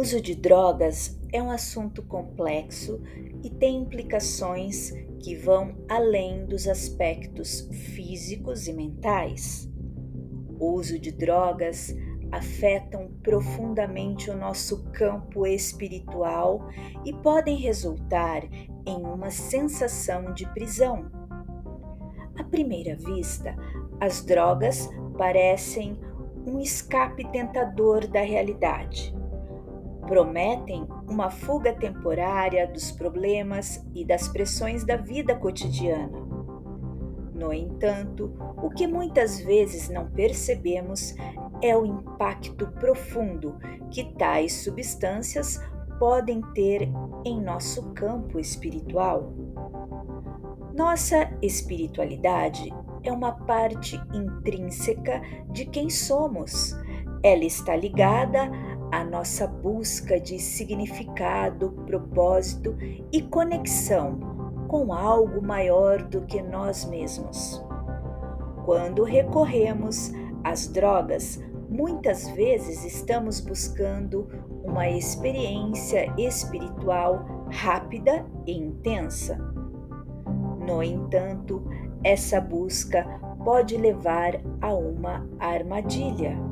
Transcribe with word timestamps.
uso 0.00 0.18
de 0.18 0.34
drogas 0.34 1.20
é 1.30 1.42
um 1.42 1.50
assunto 1.50 2.02
complexo 2.02 3.02
e 3.44 3.50
tem 3.50 3.82
implicações 3.82 4.92
que 5.18 5.36
vão 5.36 5.76
além 5.90 6.46
dos 6.46 6.66
aspectos 6.66 7.68
físicos 7.94 8.66
e 8.66 8.72
mentais. 8.72 9.70
O 10.58 10.72
uso 10.72 10.98
de 10.98 11.12
drogas 11.12 11.94
afetam 12.32 13.10
profundamente 13.22 14.30
o 14.30 14.36
nosso 14.36 14.84
campo 14.92 15.46
espiritual 15.46 16.66
e 17.04 17.12
podem 17.12 17.58
resultar 17.58 18.42
em 18.86 19.04
uma 19.04 19.30
sensação 19.30 20.32
de 20.32 20.50
prisão. 20.54 21.10
À 22.38 22.44
primeira 22.44 22.96
vista, 22.96 23.54
as 24.00 24.24
drogas 24.24 24.88
parecem 25.18 26.00
um 26.46 26.58
escape 26.58 27.30
tentador 27.30 28.06
da 28.06 28.22
realidade. 28.22 29.19
Prometem 30.10 30.88
uma 31.08 31.30
fuga 31.30 31.72
temporária 31.72 32.66
dos 32.66 32.90
problemas 32.90 33.80
e 33.94 34.04
das 34.04 34.26
pressões 34.26 34.84
da 34.84 34.96
vida 34.96 35.36
cotidiana. 35.36 36.18
No 37.32 37.52
entanto, 37.52 38.34
o 38.60 38.70
que 38.70 38.88
muitas 38.88 39.40
vezes 39.40 39.88
não 39.88 40.10
percebemos 40.10 41.14
é 41.62 41.76
o 41.76 41.86
impacto 41.86 42.66
profundo 42.72 43.56
que 43.88 44.12
tais 44.14 44.64
substâncias 44.64 45.60
podem 46.00 46.42
ter 46.54 46.88
em 47.24 47.40
nosso 47.40 47.92
campo 47.92 48.40
espiritual. 48.40 49.32
Nossa 50.76 51.30
espiritualidade 51.40 52.68
é 53.04 53.12
uma 53.12 53.30
parte 53.30 53.94
intrínseca 54.12 55.22
de 55.52 55.66
quem 55.66 55.88
somos. 55.88 56.76
Ela 57.22 57.44
está 57.44 57.76
ligada 57.76 58.50
à 58.90 59.04
nossa 59.04 59.46
busca 59.46 60.20
de 60.20 60.38
significado, 60.38 61.70
propósito 61.86 62.76
e 63.12 63.22
conexão 63.22 64.18
com 64.68 64.92
algo 64.92 65.42
maior 65.42 66.02
do 66.02 66.22
que 66.22 66.40
nós 66.42 66.84
mesmos. 66.84 67.62
Quando 68.64 69.02
recorremos 69.02 70.12
às 70.44 70.68
drogas, 70.68 71.42
muitas 71.68 72.28
vezes 72.30 72.84
estamos 72.84 73.40
buscando 73.40 74.28
uma 74.64 74.88
experiência 74.88 76.12
espiritual 76.18 77.46
rápida 77.50 78.26
e 78.46 78.52
intensa. 78.52 79.36
No 80.66 80.82
entanto, 80.82 81.64
essa 82.04 82.40
busca 82.40 83.04
pode 83.44 83.76
levar 83.76 84.40
a 84.60 84.72
uma 84.72 85.26
armadilha. 85.38 86.49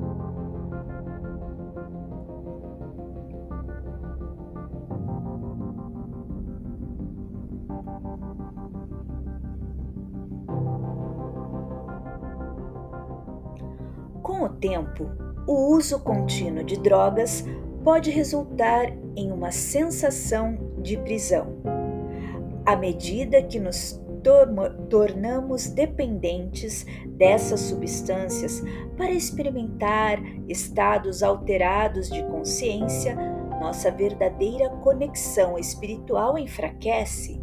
Tempo, 14.58 15.10
o 15.46 15.74
uso 15.74 16.00
contínuo 16.00 16.62
de 16.62 16.78
drogas 16.78 17.44
pode 17.82 18.10
resultar 18.10 18.92
em 19.16 19.32
uma 19.32 19.50
sensação 19.50 20.58
de 20.78 20.96
prisão. 20.98 21.56
À 22.66 22.76
medida 22.76 23.42
que 23.42 23.58
nos 23.58 24.00
tornamos 24.90 25.68
dependentes 25.68 26.84
dessas 27.06 27.60
substâncias 27.60 28.62
para 28.96 29.10
experimentar 29.10 30.20
estados 30.48 31.22
alterados 31.22 32.10
de 32.10 32.22
consciência, 32.24 33.16
nossa 33.58 33.90
verdadeira 33.90 34.68
conexão 34.82 35.58
espiritual 35.58 36.38
enfraquece. 36.38 37.40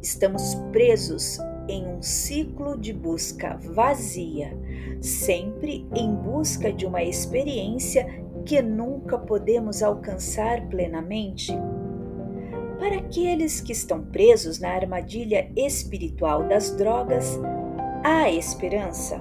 Estamos 0.00 0.54
presos 0.70 1.38
em 1.68 1.86
um 1.86 2.02
ciclo 2.02 2.78
de 2.78 2.92
busca 2.92 3.58
vazia, 3.62 4.56
sempre 5.02 5.86
em 5.94 6.14
busca 6.14 6.72
de 6.72 6.86
uma 6.86 7.02
experiência 7.02 8.06
que 8.46 8.62
nunca 8.62 9.18
podemos 9.18 9.82
alcançar 9.82 10.68
plenamente. 10.68 11.52
Para 12.78 12.96
aqueles 12.96 13.60
que 13.60 13.72
estão 13.72 14.02
presos 14.04 14.58
na 14.58 14.70
armadilha 14.70 15.50
espiritual 15.56 16.48
das 16.48 16.76
drogas, 16.76 17.38
há 18.04 18.30
esperança. 18.30 19.20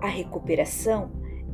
A 0.00 0.06
recuperação 0.08 1.10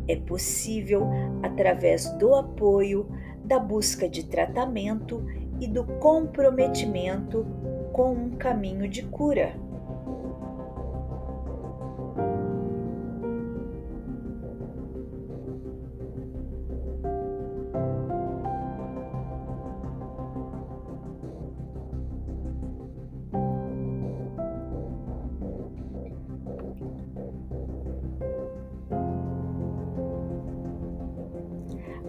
é 0.09 0.17
possível 0.17 1.07
através 1.43 2.11
do 2.19 2.35
apoio, 2.35 3.07
da 3.45 3.59
busca 3.59 4.09
de 4.09 4.25
tratamento 4.25 5.25
e 5.61 5.67
do 5.67 5.85
comprometimento 5.85 7.47
com 7.93 8.13
um 8.13 8.31
caminho 8.31 8.89
de 8.89 9.03
cura. 9.03 9.66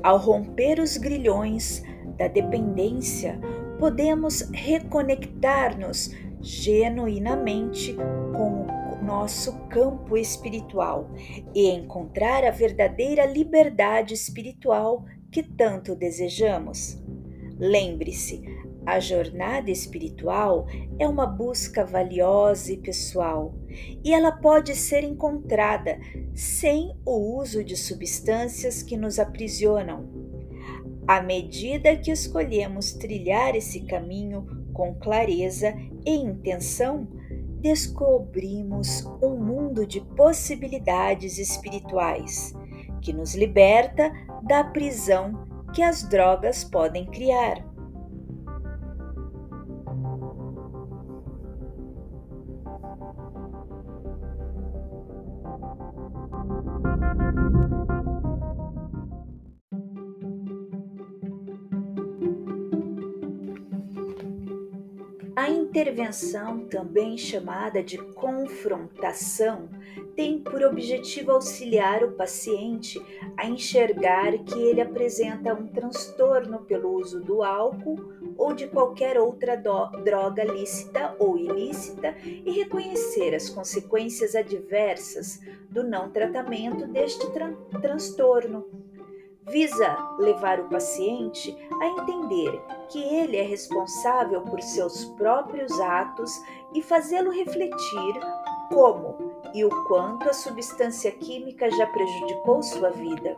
Ao 0.07 0.17
romper 0.17 0.79
os 0.79 0.95
grilhões 0.95 1.83
da 2.17 2.29
dependência, 2.29 3.37
podemos 3.77 4.49
reconectar-nos 4.53 6.15
genuinamente 6.39 7.93
com 7.93 8.67
o 8.93 9.03
nosso 9.03 9.67
campo 9.67 10.15
espiritual 10.15 11.11
e 11.53 11.67
encontrar 11.71 12.45
a 12.45 12.51
verdadeira 12.51 13.25
liberdade 13.25 14.13
espiritual 14.13 15.03
que 15.29 15.43
tanto 15.43 15.93
desejamos. 15.93 17.03
Lembre-se, 17.59 18.41
a 18.87 19.01
jornada 19.01 19.69
espiritual 19.69 20.65
é 20.97 21.05
uma 21.05 21.25
busca 21.25 21.85
valiosa 21.85 22.71
e 22.71 22.77
pessoal, 22.77 23.53
e 24.01 24.13
ela 24.13 24.31
pode 24.31 24.73
ser 24.77 25.03
encontrada 25.03 25.99
sem 26.33 26.95
o 27.05 27.37
uso 27.37 27.65
de 27.65 27.75
substâncias 27.75 28.81
que 28.81 28.95
nos 28.95 29.19
aprisionam. 29.19 30.07
À 31.05 31.21
medida 31.21 31.97
que 31.97 32.09
escolhemos 32.09 32.93
trilhar 32.93 33.55
esse 33.55 33.81
caminho 33.81 34.47
com 34.71 34.95
clareza 34.95 35.75
e 36.05 36.15
intenção, 36.15 37.09
descobrimos 37.59 39.05
um 39.21 39.35
mundo 39.35 39.85
de 39.85 39.99
possibilidades 40.15 41.37
espirituais 41.37 42.53
que 43.01 43.11
nos 43.11 43.35
liberta 43.35 44.09
da 44.43 44.63
prisão 44.63 45.45
que 45.73 45.83
as 45.83 46.03
drogas 46.03 46.63
podem 46.63 47.05
criar. 47.05 47.66
A 65.35 65.49
intervenção, 65.49 66.65
também 66.65 67.17
chamada 67.17 67.83
de 67.83 67.97
confrontação, 67.97 69.69
tem 70.15 70.39
por 70.39 70.63
objetivo 70.63 71.31
auxiliar 71.31 72.03
o 72.03 72.13
paciente 72.13 72.99
a 73.37 73.45
enxergar 73.45 74.37
que 74.39 74.59
ele 74.59 74.81
apresenta 74.81 75.53
um 75.53 75.67
transtorno 75.67 76.59
pelo 76.65 76.91
uso 76.91 77.21
do 77.21 77.43
álcool 77.43 78.16
ou 78.37 78.53
de 78.53 78.67
qualquer 78.67 79.19
outra 79.19 79.55
droga 79.55 80.43
lícita 80.43 81.15
ou 81.19 81.37
ilícita 81.37 82.15
e 82.23 82.51
reconhecer 82.51 83.33
as 83.33 83.49
consequências 83.49 84.35
adversas 84.35 85.39
do 85.69 85.83
não 85.83 86.11
tratamento 86.11 86.87
deste 86.87 87.29
tran 87.31 87.53
transtorno 87.81 88.65
visa 89.49 89.95
levar 90.19 90.59
o 90.59 90.69
paciente 90.69 91.55
a 91.81 91.87
entender 91.87 92.61
que 92.89 93.01
ele 93.01 93.37
é 93.37 93.43
responsável 93.43 94.41
por 94.41 94.61
seus 94.61 95.05
próprios 95.05 95.71
atos 95.79 96.31
e 96.73 96.81
fazê-lo 96.81 97.31
refletir 97.31 98.13
como 98.69 99.15
e 99.53 99.63
o 99.63 99.69
quanto 99.85 100.29
a 100.29 100.33
substância 100.33 101.11
química 101.11 101.69
já 101.71 101.87
prejudicou 101.87 102.61
sua 102.61 102.89
vida. 102.89 103.37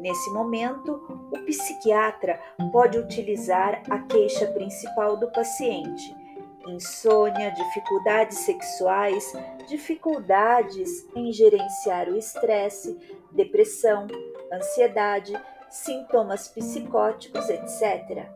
Nesse 0.00 0.30
momento, 0.30 1.28
o 1.30 1.38
psiquiatra 1.44 2.40
pode 2.72 2.98
utilizar 2.98 3.82
a 3.90 3.98
queixa 3.98 4.46
principal 4.46 5.16
do 5.16 5.30
paciente 5.30 6.18
insônia, 6.66 7.50
dificuldades 7.50 8.38
sexuais, 8.38 9.32
dificuldades 9.66 11.06
em 11.14 11.32
gerenciar 11.32 12.08
o 12.08 12.16
estresse, 12.16 12.98
depressão, 13.30 14.06
ansiedade, 14.52 15.32
sintomas 15.68 16.48
psicóticos, 16.48 17.48
etc. 17.48 18.28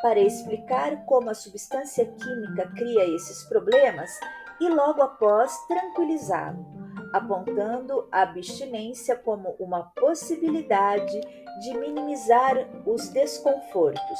Para 0.00 0.20
explicar 0.20 1.04
como 1.06 1.30
a 1.30 1.34
substância 1.34 2.04
química 2.04 2.68
cria 2.76 3.14
esses 3.14 3.44
problemas 3.44 4.10
e 4.60 4.68
logo 4.68 5.00
após 5.02 5.56
tranquilizá-lo, 5.66 6.81
apontando 7.12 8.08
a 8.10 8.22
abstinência 8.22 9.14
como 9.16 9.54
uma 9.58 9.82
possibilidade 9.94 11.20
de 11.60 11.76
minimizar 11.78 12.68
os 12.86 13.08
desconfortos. 13.08 14.18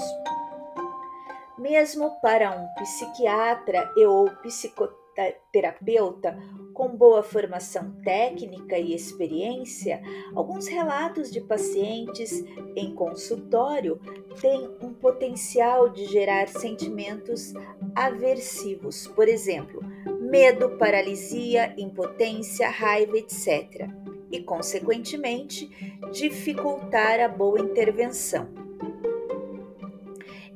Mesmo 1.58 2.10
para 2.20 2.50
um 2.50 2.66
psiquiatra 2.74 3.90
e 3.96 4.04
ou 4.04 4.28
psicoterapeuta 4.42 6.36
com 6.74 6.88
boa 6.96 7.22
formação 7.22 7.92
técnica 8.02 8.78
e 8.78 8.94
experiência, 8.94 10.02
alguns 10.34 10.66
relatos 10.66 11.30
de 11.30 11.40
pacientes 11.40 12.44
em 12.74 12.94
consultório 12.94 14.00
têm 14.40 14.68
um 14.80 14.92
potencial 14.92 15.88
de 15.88 16.06
gerar 16.06 16.48
sentimentos 16.48 17.52
aversivos, 17.94 19.06
por 19.08 19.28
exemplo, 19.28 19.82
medo, 20.32 20.78
paralisia, 20.78 21.74
impotência, 21.76 22.70
raiva, 22.70 23.18
etc., 23.18 23.86
e, 24.30 24.40
consequentemente, 24.40 25.68
dificultar 26.10 27.20
a 27.20 27.28
boa 27.28 27.60
intervenção. 27.60 28.48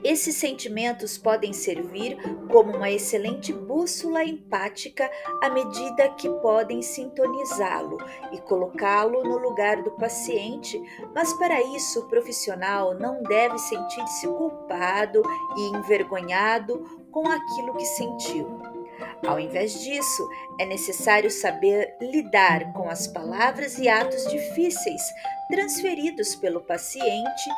Esses 0.03 0.37
sentimentos 0.37 1.19
podem 1.19 1.53
servir 1.53 2.17
como 2.51 2.75
uma 2.75 2.91
excelente 2.91 3.53
bússola 3.53 4.25
empática 4.25 5.11
à 5.43 5.51
medida 5.51 6.09
que 6.09 6.31
podem 6.41 6.81
sintonizá-lo 6.81 7.99
e 8.33 8.39
colocá-lo 8.39 9.23
no 9.25 9.37
lugar 9.37 9.83
do 9.83 9.91
paciente, 9.91 10.81
mas 11.15 11.35
para 11.35 11.61
isso 11.77 12.01
o 12.01 12.09
profissional 12.09 12.95
não 12.95 13.23
deve 13.23 13.59
sentir-se 13.59 14.27
culpado 14.27 15.23
e 15.59 15.77
envergonhado 15.77 16.79
com 17.11 17.29
aquilo 17.29 17.77
que 17.77 17.85
sentiu. 17.85 18.76
Ao 19.25 19.41
invés 19.41 19.81
disso, 19.81 20.29
é 20.61 20.67
necessário 20.67 21.31
saber 21.31 21.97
lidar 22.01 22.73
com 22.73 22.89
as 22.89 23.07
palavras 23.07 23.79
e 23.79 23.89
atos 23.89 24.27
difíceis 24.27 25.03
transferidos 25.49 26.35
pelo 26.35 26.61
paciente 26.61 27.51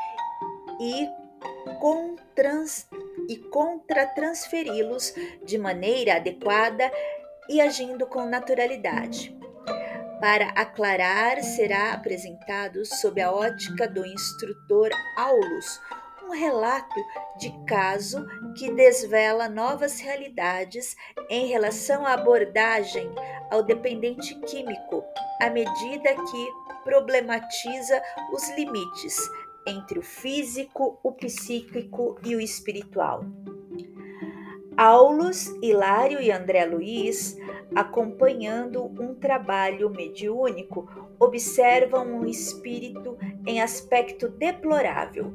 e 0.81 1.09
com 1.81 2.17
trans, 2.35 2.87
e 3.29 3.37
contra-transferi-los 3.37 5.15
de 5.45 5.59
maneira 5.59 6.17
adequada 6.17 6.91
e 7.49 7.61
agindo 7.61 8.07
com 8.07 8.25
naturalidade. 8.25 9.37
Para 10.21 10.49
aclarar, 10.51 11.43
será 11.43 11.93
apresentado 11.93 12.85
sob 12.85 13.21
a 13.21 13.31
ótica 13.31 13.89
do 13.89 14.05
instrutor 14.05 14.91
Aulus 15.17 15.81
um 16.29 16.33
relato 16.33 16.95
de 17.39 17.51
caso 17.65 18.27
que 18.55 18.71
desvela 18.73 19.49
novas 19.49 19.99
realidades 19.99 20.95
em 21.31 21.47
relação 21.47 22.05
à 22.05 22.13
abordagem 22.13 23.11
ao 23.51 23.63
dependente 23.63 24.35
químico, 24.41 25.03
à 25.41 25.49
medida 25.49 26.15
que 26.15 26.49
problematiza 26.85 28.03
os 28.33 28.51
limites 28.51 29.17
entre 29.67 29.99
o 29.99 30.03
físico, 30.03 30.99
o 31.03 31.13
psíquico 31.13 32.19
e 32.23 32.37
o 32.37 32.41
espiritual. 32.41 33.25
Aulus, 34.77 35.49
Hilário 35.63 36.21
e 36.21 36.31
André 36.31 36.65
Luiz, 36.67 37.37
acompanhando 37.75 38.85
um 38.85 39.15
trabalho 39.15 39.91
mediúnico, 39.91 40.89
observam 41.19 42.07
um 42.07 42.25
espírito 42.25 43.19
em 43.45 43.61
aspecto 43.61 44.29
deplorável, 44.29 45.35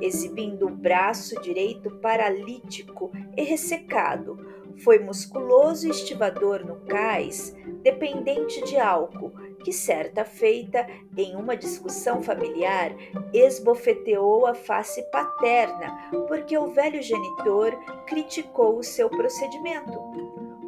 exibindo 0.00 0.66
o 0.66 0.70
braço 0.70 1.40
direito 1.40 1.90
paralítico 1.96 3.10
e 3.36 3.42
ressecado. 3.42 4.38
Foi 4.82 4.98
musculoso 4.98 5.86
e 5.86 5.90
estivador 5.90 6.64
no 6.64 6.76
cais, 6.86 7.54
dependente 7.82 8.64
de 8.64 8.78
álcool, 8.78 9.32
que 9.62 9.72
certa 9.72 10.24
feita, 10.24 10.86
em 11.16 11.36
uma 11.36 11.56
discussão 11.56 12.22
familiar, 12.22 12.94
esbofeteou 13.32 14.46
a 14.46 14.54
face 14.54 15.02
paterna, 15.10 16.10
porque 16.26 16.56
o 16.56 16.68
velho 16.68 17.02
genitor 17.02 17.72
criticou 18.06 18.78
o 18.78 18.82
seu 18.82 19.10
procedimento. 19.10 19.98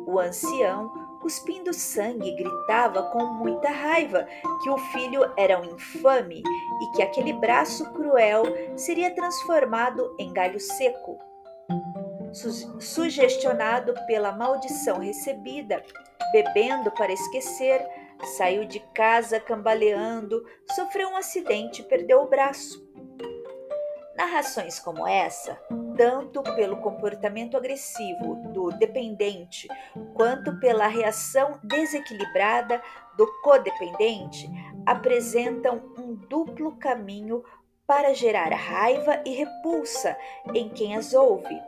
O 0.07 0.19
ancião, 0.19 1.02
cuspindo 1.23 1.73
sangue, 1.73 2.35
gritava 2.35 3.05
com 3.05 3.25
muita 3.25 3.71
raiva 3.71 4.27
que 4.63 4.69
o 4.69 4.77
filho 4.77 5.33
era 5.37 5.59
um 5.59 5.65
infame 5.65 6.43
e 6.83 6.97
que 6.97 7.03
aquele 7.03 7.33
braço 7.33 7.91
cruel 7.93 8.43
seria 8.77 9.15
transformado 9.15 10.15
em 10.19 10.33
galho 10.33 10.61
seco. 10.61 11.19
Sugestionado 12.79 13.95
pela 14.07 14.33
maldição 14.33 14.99
recebida, 14.99 15.83
bebendo 16.33 16.91
para 16.91 17.13
esquecer, 17.13 17.81
Saiu 18.25 18.65
de 18.65 18.79
casa 18.95 19.41
cambaleando, 19.41 20.47
sofreu 20.75 21.09
um 21.09 21.17
acidente 21.17 21.83
e 21.83 21.85
perdeu 21.85 22.23
o 22.23 22.29
braço. 22.29 22.92
Narrações 24.17 24.79
como 24.79 25.07
essa, 25.07 25.59
tanto 25.97 26.43
pelo 26.43 26.77
comportamento 26.79 27.57
agressivo 27.57 28.37
do 28.53 28.71
dependente 28.71 29.67
quanto 30.15 30.59
pela 30.59 30.87
reação 30.87 31.59
desequilibrada 31.63 32.83
do 33.17 33.27
codependente, 33.41 34.51
apresentam 34.87 35.83
um 35.99 36.15
duplo 36.15 36.77
caminho 36.77 37.43
para 37.87 38.15
gerar 38.15 38.53
raiva 38.53 39.23
e 39.25 39.35
repulsa 39.35 40.17
em 40.55 40.69
quem 40.69 40.97
as 40.97 41.13
ouve 41.15 41.61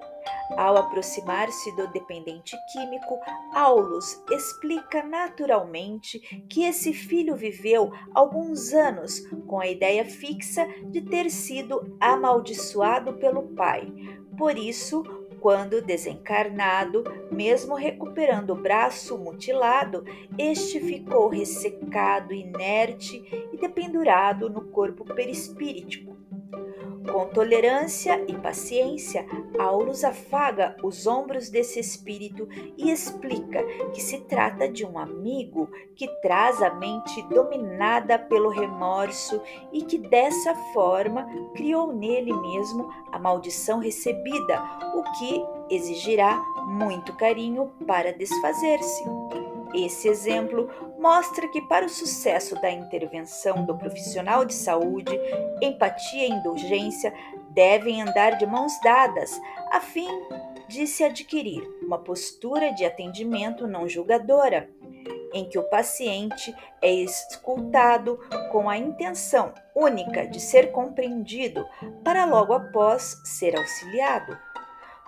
ao 0.57 0.77
aproximar-se 0.77 1.75
do 1.77 1.89
dependente 1.89 2.57
químico, 2.73 3.19
Aulus 3.53 4.23
explica 4.31 5.03
naturalmente 5.03 6.19
que 6.49 6.65
esse 6.65 6.93
filho 6.93 7.35
viveu 7.35 7.93
alguns 8.15 8.73
anos 8.73 9.21
com 9.47 9.61
a 9.61 9.67
ideia 9.67 10.05
fixa 10.05 10.67
de 10.87 11.01
ter 11.01 11.31
sido 11.31 11.97
amaldiçoado 12.01 13.15
pelo 13.15 13.43
pai. 13.55 13.93
Por 14.37 14.57
isso, 14.57 15.03
quando 15.41 15.83
desencarnado, 15.83 17.05
mesmo 17.31 17.75
recuperando 17.75 18.51
o 18.51 18.63
braço 18.63 19.19
mutilado, 19.19 20.03
este 20.39 20.81
ficou 20.81 21.29
ressecado, 21.29 22.33
inerte 22.33 23.23
e 23.53 23.57
dependurado 23.59 24.49
no 24.49 24.63
corpo 24.69 25.05
perispíritico 25.05 26.24
com 27.11 27.27
tolerância 27.27 28.25
e 28.27 28.35
paciência, 28.35 29.27
Aulus 29.59 30.05
afaga 30.05 30.77
os 30.83 31.07
ombros 31.07 31.49
desse 31.49 31.79
espírito 31.79 32.49
e 32.77 32.91
explica 32.91 33.63
que 33.93 34.01
se 34.01 34.21
trata 34.21 34.69
de 34.69 34.85
um 34.85 34.99
amigo 34.99 35.69
que 35.95 36.09
traz 36.21 36.63
a 36.63 36.75
mente 36.75 37.23
dominada 37.29 38.19
pelo 38.19 38.49
remorso 38.49 39.41
e 39.73 39.83
que 39.83 39.99
dessa 39.99 40.55
forma 40.73 41.27
criou 41.55 41.93
nele 41.93 42.33
mesmo 42.33 42.93
a 43.13 43.19
maldição 43.19 43.79
recebida, 43.79 44.63
o 44.95 45.03
que 45.19 45.45
exigirá 45.71 46.43
muito 46.67 47.13
carinho 47.15 47.71
para 47.87 48.13
desfazer-se. 48.13 49.05
Esse 49.75 50.07
exemplo 50.07 50.69
mostra 51.05 51.47
que, 51.49 51.61
para 51.61 51.85
o 51.85 51.89
sucesso 51.91 52.59
da 52.63 52.71
intervenção 52.71 53.67
do 53.67 53.77
profissional 53.77 54.43
de 54.43 54.55
saúde, 54.55 55.13
empatia 55.61 56.27
e 56.27 56.31
indulgência 56.31 57.13
devem 57.51 58.01
andar 58.01 58.39
de 58.39 58.47
mãos 58.47 58.73
dadas, 58.83 59.39
a 59.71 59.81
fim 59.81 60.09
de 60.67 60.87
se 60.87 61.05
adquirir 61.05 61.63
uma 61.83 61.99
postura 61.99 62.73
de 62.73 62.87
atendimento 62.87 63.67
não 63.67 63.87
julgadora, 63.87 64.71
em 65.35 65.47
que 65.47 65.59
o 65.59 65.69
paciente 65.69 66.57
é 66.81 66.91
escutado 66.91 68.19
com 68.51 68.71
a 68.71 68.79
intenção 68.79 69.53
única 69.75 70.27
de 70.27 70.41
ser 70.41 70.73
compreendido, 70.73 71.67
para 72.03 72.25
logo 72.25 72.55
após 72.55 73.21
ser 73.27 73.55
auxiliado. 73.59 74.39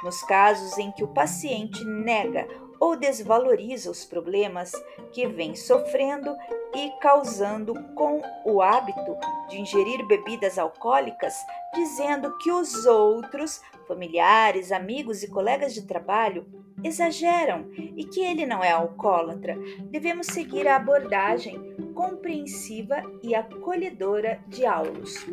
Nos 0.05 0.23
casos 0.25 0.77
em 0.77 0.93
que 0.93 1.03
o 1.03 1.09
paciente 1.09 1.83
nega 1.87 2.47
ou 2.81 2.97
desvaloriza 2.97 3.91
os 3.91 4.05
problemas 4.05 4.73
que 5.13 5.27
vem 5.27 5.55
sofrendo 5.55 6.37
e 6.75 6.91
causando 7.01 7.75
com 7.95 8.21
o 8.45 8.61
hábito 8.61 9.17
de 9.49 9.61
ingerir 9.61 10.07
bebidas 10.07 10.59
alcoólicas, 10.59 11.35
dizendo 11.75 12.37
que 12.39 12.51
os 12.51 12.87
outros, 12.87 13.63
familiares, 13.87 14.73
amigos 14.73 15.23
e 15.23 15.29
colegas 15.29 15.73
de 15.73 15.83
trabalho, 15.83 16.47
exageram 16.85 17.67
e 17.75 18.05
que 18.05 18.21
ele 18.21 18.45
não 18.45 18.63
é 18.63 18.71
alcoólatra. 18.71 19.57
Devemos 19.91 20.27
seguir 20.27 20.69
a 20.69 20.77
abordagem 20.77 21.75
compreensiva 21.95 23.03
e 23.23 23.35
acolhedora 23.35 24.41
de 24.47 24.67
Aulus. 24.67 25.27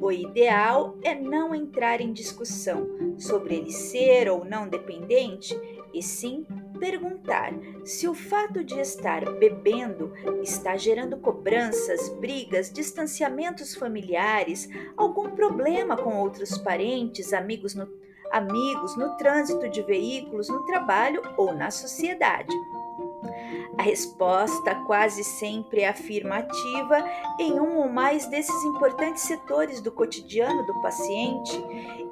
O 0.00 0.12
ideal 0.12 0.96
é 1.02 1.14
não 1.14 1.54
entrar 1.54 2.00
em 2.00 2.12
discussão 2.12 2.86
sobre 3.18 3.56
ele 3.56 3.72
ser 3.72 4.30
ou 4.30 4.44
não 4.44 4.68
dependente, 4.68 5.54
e 5.92 6.02
sim 6.02 6.46
perguntar 6.78 7.52
se 7.84 8.06
o 8.06 8.14
fato 8.14 8.62
de 8.62 8.78
estar 8.78 9.24
bebendo 9.38 10.12
está 10.42 10.76
gerando 10.76 11.16
cobranças, 11.16 12.08
brigas, 12.20 12.72
distanciamentos 12.72 13.74
familiares, 13.74 14.68
algum 14.96 15.30
problema 15.30 15.96
com 15.96 16.16
outros 16.16 16.58
parentes, 16.58 17.32
amigos 17.32 17.74
no, 17.74 17.88
amigos 18.30 18.96
no 18.96 19.16
trânsito 19.16 19.68
de 19.68 19.82
veículos, 19.82 20.48
no 20.48 20.64
trabalho 20.66 21.22
ou 21.36 21.52
na 21.52 21.70
sociedade. 21.70 22.54
A 23.76 23.82
resposta 23.82 24.74
quase 24.86 25.22
sempre 25.22 25.82
é 25.82 25.88
afirmativa 25.88 27.04
em 27.38 27.60
um 27.60 27.78
ou 27.78 27.88
mais 27.88 28.26
desses 28.26 28.64
importantes 28.64 29.22
setores 29.22 29.80
do 29.80 29.92
cotidiano 29.92 30.66
do 30.66 30.80
paciente, 30.80 31.64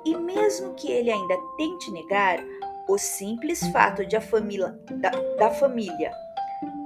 e 0.04 0.14
mesmo 0.16 0.74
que 0.74 0.90
ele 0.90 1.10
ainda 1.10 1.36
tente 1.56 1.90
negar, 1.90 2.38
o 2.88 2.98
simples 2.98 3.60
fato 3.68 4.04
de 4.06 4.16
a 4.16 4.20
família, 4.20 4.78
da, 4.90 5.10
da 5.38 5.50
família 5.50 6.12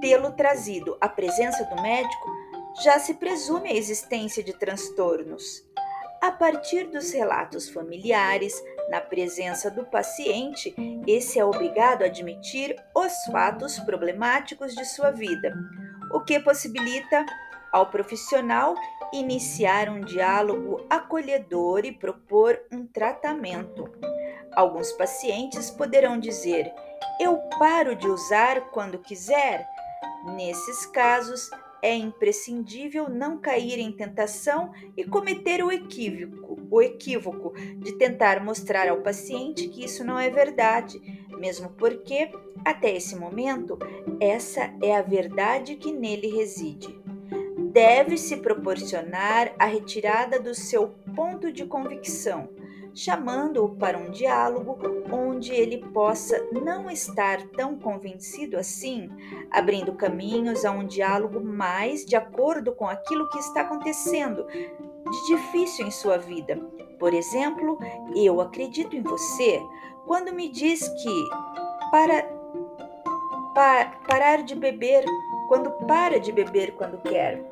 tê-lo 0.01 0.31
trazido 0.31 0.97
à 0.99 1.07
presença 1.07 1.63
do 1.65 1.81
médico 1.81 2.29
já 2.83 2.99
se 2.99 3.13
presume 3.13 3.69
a 3.69 3.75
existência 3.75 4.43
de 4.43 4.53
transtornos. 4.53 5.63
A 6.21 6.31
partir 6.31 6.87
dos 6.87 7.11
relatos 7.11 7.69
familiares, 7.69 8.53
na 8.89 9.01
presença 9.01 9.71
do 9.71 9.85
paciente, 9.85 10.73
esse 11.07 11.39
é 11.39 11.45
obrigado 11.45 12.03
a 12.03 12.05
admitir 12.05 12.75
os 12.95 13.13
fatos 13.31 13.79
problemáticos 13.79 14.75
de 14.75 14.85
sua 14.85 15.11
vida, 15.11 15.53
o 16.11 16.21
que 16.21 16.39
possibilita 16.39 17.25
ao 17.71 17.89
profissional 17.89 18.75
iniciar 19.13 19.89
um 19.89 20.01
diálogo 20.01 20.85
acolhedor 20.89 21.85
e 21.85 21.91
propor 21.91 22.59
um 22.71 22.85
tratamento. 22.85 23.89
Alguns 24.53 24.91
pacientes 24.93 25.69
poderão 25.69 26.19
dizer: 26.19 26.71
Eu 27.19 27.37
paro 27.59 27.95
de 27.95 28.07
usar 28.07 28.71
quando 28.71 28.99
quiser. 28.99 29.67
Nesses 30.35 30.85
casos, 30.85 31.49
é 31.81 31.95
imprescindível 31.95 33.09
não 33.09 33.39
cair 33.39 33.79
em 33.79 33.91
tentação 33.91 34.71
e 34.95 35.03
cometer 35.03 35.63
o 35.63 35.71
equívoco, 35.71 36.59
o 36.69 36.81
equívoco 36.81 37.53
de 37.77 37.93
tentar 37.93 38.43
mostrar 38.43 38.87
ao 38.87 39.01
paciente 39.01 39.67
que 39.67 39.83
isso 39.83 40.03
não 40.03 40.19
é 40.19 40.29
verdade, 40.29 41.01
mesmo 41.39 41.69
porque, 41.71 42.31
até 42.63 42.95
esse 42.95 43.15
momento, 43.15 43.79
essa 44.19 44.71
é 44.81 44.95
a 44.95 45.01
verdade 45.01 45.75
que 45.75 45.91
nele 45.91 46.27
reside. 46.27 47.00
Deve-se 47.71 48.37
proporcionar 48.37 49.53
a 49.57 49.65
retirada 49.65 50.39
do 50.39 50.53
seu 50.53 50.89
ponto 51.15 51.51
de 51.51 51.65
convicção 51.65 52.49
chamando-o 52.93 53.69
para 53.75 53.97
um 53.97 54.11
diálogo 54.11 54.77
onde 55.11 55.53
ele 55.53 55.77
possa 55.77 56.37
não 56.51 56.89
estar 56.89 57.41
tão 57.49 57.77
convencido 57.77 58.57
assim, 58.57 59.09
abrindo 59.49 59.93
caminhos 59.93 60.65
a 60.65 60.71
um 60.71 60.85
diálogo 60.85 61.39
mais 61.39 62.05
de 62.05 62.15
acordo 62.15 62.73
com 62.73 62.87
aquilo 62.87 63.29
que 63.29 63.39
está 63.39 63.61
acontecendo 63.61 64.45
de 64.45 65.27
difícil 65.27 65.87
em 65.87 65.91
sua 65.91 66.17
vida. 66.17 66.57
Por 66.99 67.13
exemplo, 67.13 67.79
eu 68.15 68.39
acredito 68.41 68.95
em 68.95 69.01
você 69.01 69.61
quando 70.05 70.33
me 70.33 70.49
diz 70.49 70.87
que 70.87 71.29
para, 71.89 72.23
para 73.53 73.85
parar 74.07 74.43
de 74.43 74.55
beber 74.55 75.05
quando 75.47 75.71
para 75.85 76.19
de 76.19 76.31
beber 76.31 76.73
quando 76.75 77.01
quer. 77.01 77.50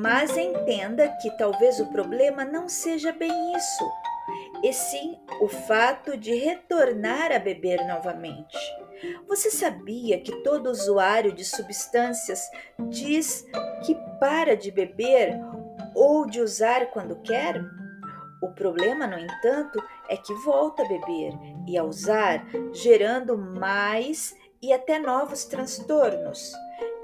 Mas 0.00 0.36
entenda 0.36 1.08
que 1.20 1.28
talvez 1.36 1.80
o 1.80 1.86
problema 1.86 2.44
não 2.44 2.68
seja 2.68 3.10
bem 3.10 3.56
isso, 3.56 3.84
e 4.62 4.72
sim 4.72 5.18
o 5.40 5.48
fato 5.48 6.16
de 6.16 6.34
retornar 6.34 7.32
a 7.32 7.38
beber 7.40 7.84
novamente. 7.84 8.56
Você 9.26 9.50
sabia 9.50 10.20
que 10.20 10.30
todo 10.44 10.70
usuário 10.70 11.32
de 11.32 11.44
substâncias 11.44 12.48
diz 12.88 13.44
que 13.84 13.96
para 14.20 14.56
de 14.56 14.70
beber 14.70 15.36
ou 15.96 16.26
de 16.26 16.40
usar 16.40 16.86
quando 16.92 17.20
quer? 17.22 17.60
O 18.40 18.52
problema, 18.52 19.04
no 19.04 19.18
entanto, 19.18 19.82
é 20.08 20.16
que 20.16 20.32
volta 20.44 20.84
a 20.84 20.88
beber 20.88 21.32
e 21.66 21.76
a 21.76 21.82
usar, 21.82 22.46
gerando 22.72 23.36
mais 23.36 24.32
e 24.62 24.72
até 24.72 25.00
novos 25.00 25.44
transtornos. 25.44 26.52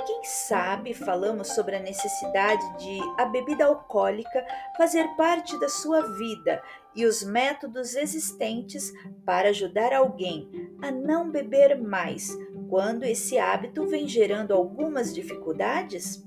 Quem 0.06 0.22
sabe 0.22 0.92
falamos 0.92 1.48
sobre 1.54 1.76
a 1.76 1.80
necessidade 1.80 2.78
de 2.78 2.98
a 3.18 3.24
bebida 3.24 3.64
alcoólica 3.64 4.44
fazer 4.76 5.08
parte 5.16 5.58
da 5.58 5.68
sua 5.68 6.02
vida 6.16 6.62
e 6.94 7.06
os 7.06 7.22
métodos 7.22 7.94
existentes 7.94 8.92
para 9.24 9.48
ajudar 9.48 9.92
alguém 9.92 10.76
a 10.82 10.90
não 10.90 11.30
beber 11.30 11.80
mais 11.80 12.28
quando 12.68 13.04
esse 13.04 13.38
hábito 13.38 13.86
vem 13.86 14.06
gerando 14.06 14.52
algumas 14.52 15.14
dificuldades? 15.14 16.22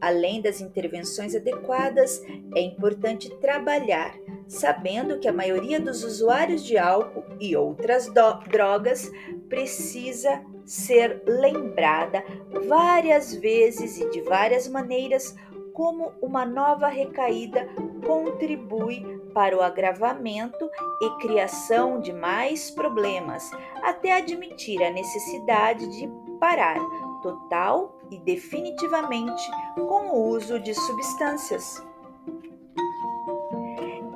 Além 0.00 0.40
das 0.40 0.60
intervenções 0.60 1.34
adequadas, 1.34 2.22
é 2.54 2.60
importante 2.60 3.28
trabalhar, 3.40 4.14
sabendo 4.46 5.18
que 5.18 5.28
a 5.28 5.32
maioria 5.32 5.80
dos 5.80 6.04
usuários 6.04 6.64
de 6.64 6.78
álcool 6.78 7.24
e 7.40 7.56
outras 7.56 8.08
drogas 8.48 9.10
precisa 9.48 10.42
ser 10.64 11.22
lembrada 11.26 12.22
várias 12.68 13.34
vezes 13.34 13.98
e 13.98 14.08
de 14.10 14.20
várias 14.20 14.68
maneiras 14.68 15.34
como 15.72 16.12
uma 16.20 16.44
nova 16.44 16.88
recaída 16.88 17.68
contribui 18.04 19.20
para 19.32 19.56
o 19.56 19.62
agravamento 19.62 20.68
e 21.00 21.10
criação 21.20 22.00
de 22.00 22.12
mais 22.12 22.70
problemas, 22.70 23.48
até 23.82 24.16
admitir 24.16 24.82
a 24.82 24.90
necessidade 24.90 25.86
de 25.96 26.08
parar 26.40 26.78
total 27.22 27.97
e 28.10 28.18
definitivamente 28.18 29.50
com 29.74 30.10
o 30.10 30.28
uso 30.28 30.58
de 30.60 30.74
substâncias. 30.74 31.82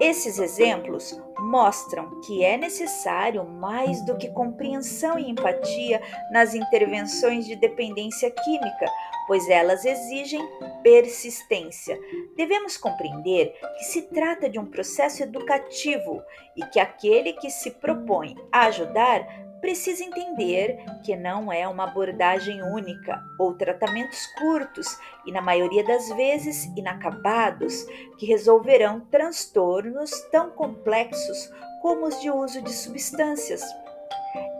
Esses 0.00 0.38
exemplos 0.38 1.16
mostram 1.38 2.20
que 2.22 2.42
é 2.42 2.56
necessário 2.56 3.44
mais 3.44 4.04
do 4.04 4.16
que 4.16 4.28
compreensão 4.30 5.18
e 5.18 5.30
empatia 5.30 6.02
nas 6.32 6.54
intervenções 6.54 7.46
de 7.46 7.54
dependência 7.54 8.30
química, 8.30 8.86
pois 9.26 9.48
elas 9.48 9.84
exigem 9.84 10.40
persistência. 10.82 11.98
Devemos 12.36 12.76
compreender 12.76 13.54
que 13.78 13.84
se 13.84 14.02
trata 14.02 14.48
de 14.48 14.58
um 14.58 14.66
processo 14.66 15.22
educativo 15.22 16.22
e 16.56 16.64
que 16.66 16.80
aquele 16.80 17.34
que 17.34 17.50
se 17.50 17.70
propõe 17.70 18.36
a 18.50 18.66
ajudar 18.66 19.24
precisa 19.62 20.02
entender 20.02 20.84
que 21.04 21.16
não 21.16 21.50
é 21.50 21.66
uma 21.68 21.84
abordagem 21.84 22.60
única 22.62 23.24
ou 23.38 23.54
tratamentos 23.54 24.26
curtos 24.38 24.98
e, 25.24 25.30
na 25.30 25.40
maioria 25.40 25.84
das 25.84 26.08
vezes, 26.10 26.64
inacabados, 26.76 27.86
que 28.18 28.26
resolverão 28.26 29.00
transtornos 29.08 30.10
tão 30.32 30.50
complexos 30.50 31.48
como 31.80 32.06
os 32.06 32.20
de 32.20 32.28
uso 32.28 32.60
de 32.60 32.72
substâncias. 32.72 33.62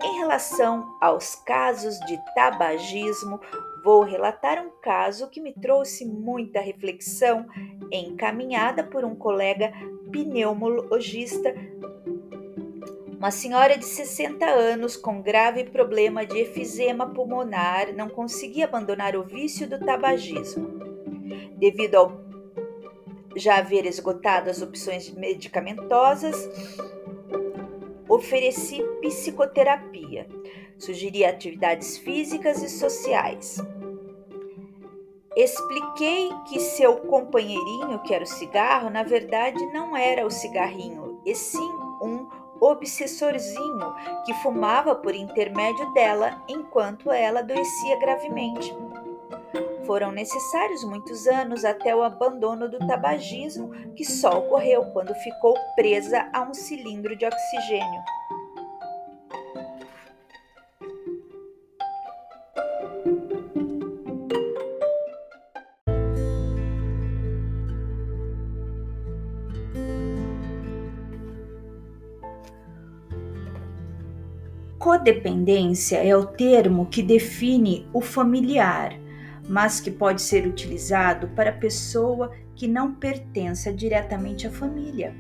Em 0.05 0.19
relação 0.19 0.97
aos 1.01 1.35
casos 1.35 1.99
de 2.01 2.17
tabagismo, 2.35 3.41
vou 3.83 4.03
relatar 4.03 4.65
um 4.65 4.71
caso 4.81 5.29
que 5.29 5.41
me 5.41 5.53
trouxe 5.53 6.05
muita 6.07 6.61
reflexão, 6.61 7.45
encaminhada 7.91 8.85
por 8.85 9.05
um 9.05 9.17
colega 9.17 9.73
pneumologista 10.13 11.53
uma 13.23 13.31
senhora 13.31 13.79
de 13.79 13.85
60 13.85 14.45
anos 14.45 14.97
com 14.97 15.23
grave 15.23 15.62
problema 15.62 16.26
de 16.26 16.41
efizema 16.41 17.07
pulmonar 17.07 17.95
não 17.95 18.09
conseguia 18.09 18.64
abandonar 18.64 19.14
o 19.14 19.23
vício 19.23 19.69
do 19.69 19.79
tabagismo. 19.79 20.67
Devido 21.57 21.95
ao 21.95 22.21
já 23.37 23.59
haver 23.59 23.87
esgotado 23.87 24.50
as 24.50 24.61
opções 24.61 25.09
medicamentosas, 25.09 26.37
ofereci 28.09 28.83
psicoterapia, 29.00 30.26
sugeri 30.76 31.25
atividades 31.25 31.99
físicas 31.99 32.61
e 32.61 32.69
sociais. 32.69 33.59
Expliquei 35.37 36.29
que 36.49 36.59
seu 36.59 36.97
companheirinho, 36.97 38.00
que 38.00 38.12
era 38.12 38.25
o 38.25 38.26
cigarro, 38.26 38.91
na 38.91 39.05
verdade 39.05 39.64
não 39.73 39.97
era 39.97 40.26
o 40.26 40.31
cigarrinho, 40.31 41.23
e 41.25 41.37
sim 41.37 41.82
obsessorzinho 42.64 43.95
que 44.25 44.35
fumava 44.35 44.95
por 44.95 45.14
intermédio 45.14 45.92
dela 45.92 46.42
enquanto 46.49 47.11
ela 47.11 47.40
adoecia 47.40 47.99
gravemente. 47.99 48.75
Foram 49.87 50.12
necessários 50.12 50.85
muitos 50.85 51.26
anos 51.26 51.64
até 51.64 51.95
o 51.95 52.02
abandono 52.02 52.69
do 52.69 52.78
tabagismo, 52.87 53.71
que 53.97 54.04
só 54.04 54.38
ocorreu 54.38 54.85
quando 54.92 55.14
ficou 55.16 55.54
presa 55.75 56.28
a 56.33 56.42
um 56.42 56.54
cilindro 56.54 57.16
de 57.16 57.26
oxigênio. 57.26 58.02
Codependência 74.83 75.99
é 75.99 76.17
o 76.17 76.27
termo 76.27 76.87
que 76.87 77.05
define 77.05 77.87
o 77.93 78.01
familiar, 78.01 78.93
mas 79.49 79.79
que 79.79 79.93
pode 79.93 80.21
ser 80.21 80.45
utilizado 80.45 81.29
para 81.37 81.53
pessoa 81.53 82.33
que 82.57 82.67
não 82.67 82.93
pertença 82.93 83.73
diretamente 83.73 84.45
à 84.45 84.51
família, 84.51 85.15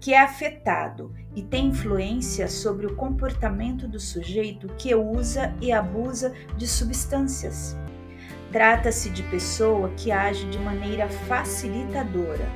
que 0.00 0.12
é 0.12 0.20
afetado 0.20 1.14
e 1.32 1.42
tem 1.42 1.68
influência 1.68 2.48
sobre 2.48 2.86
o 2.86 2.96
comportamento 2.96 3.86
do 3.86 4.00
sujeito 4.00 4.66
que 4.76 4.92
usa 4.96 5.54
e 5.60 5.70
abusa 5.70 6.34
de 6.56 6.66
substâncias. 6.66 7.76
Trata-se 8.50 9.10
de 9.10 9.22
pessoa 9.22 9.90
que 9.90 10.10
age 10.10 10.44
de 10.50 10.58
maneira 10.58 11.08
facilitadora, 11.08 12.48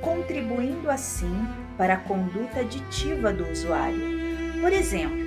contribuindo 0.00 0.88
assim 0.88 1.44
para 1.76 1.94
a 1.94 2.00
conduta 2.00 2.60
aditiva 2.60 3.32
do 3.32 3.50
usuário. 3.50 4.22
Por 4.60 4.72
exemplo, 4.72 5.21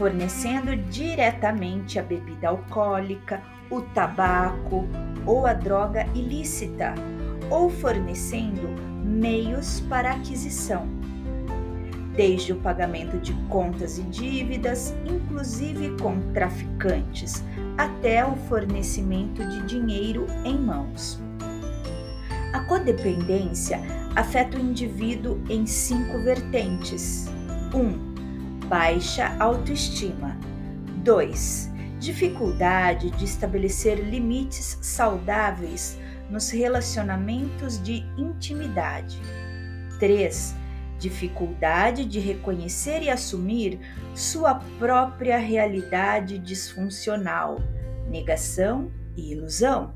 fornecendo 0.00 0.74
diretamente 0.88 1.98
a 1.98 2.02
bebida 2.02 2.48
alcoólica, 2.48 3.42
o 3.68 3.82
tabaco 3.82 4.88
ou 5.26 5.44
a 5.44 5.52
droga 5.52 6.06
ilícita, 6.14 6.94
ou 7.50 7.68
fornecendo 7.68 8.66
meios 9.04 9.80
para 9.90 10.12
aquisição, 10.12 10.88
desde 12.16 12.54
o 12.54 12.56
pagamento 12.56 13.18
de 13.18 13.34
contas 13.50 13.98
e 13.98 14.02
dívidas, 14.04 14.94
inclusive 15.04 15.94
com 16.00 16.18
traficantes, 16.32 17.44
até 17.76 18.24
o 18.24 18.34
fornecimento 18.48 19.44
de 19.44 19.66
dinheiro 19.66 20.24
em 20.46 20.58
mãos. 20.58 21.20
A 22.54 22.60
codependência 22.60 23.78
afeta 24.16 24.56
o 24.56 24.60
indivíduo 24.60 25.38
em 25.50 25.66
cinco 25.66 26.22
vertentes. 26.22 27.26
1. 27.74 27.78
Um, 27.78 28.09
baixa 28.70 29.34
autoestima. 29.40 30.38
2. 31.02 31.72
Dificuldade 31.98 33.10
de 33.10 33.24
estabelecer 33.24 33.98
limites 33.98 34.78
saudáveis 34.80 35.98
nos 36.30 36.50
relacionamentos 36.50 37.82
de 37.82 38.04
intimidade. 38.16 39.20
3. 39.98 40.54
Dificuldade 41.00 42.04
de 42.04 42.20
reconhecer 42.20 43.02
e 43.02 43.10
assumir 43.10 43.80
sua 44.14 44.54
própria 44.78 45.36
realidade 45.36 46.38
disfuncional, 46.38 47.58
negação 48.08 48.88
e 49.16 49.32
ilusão. 49.32 49.94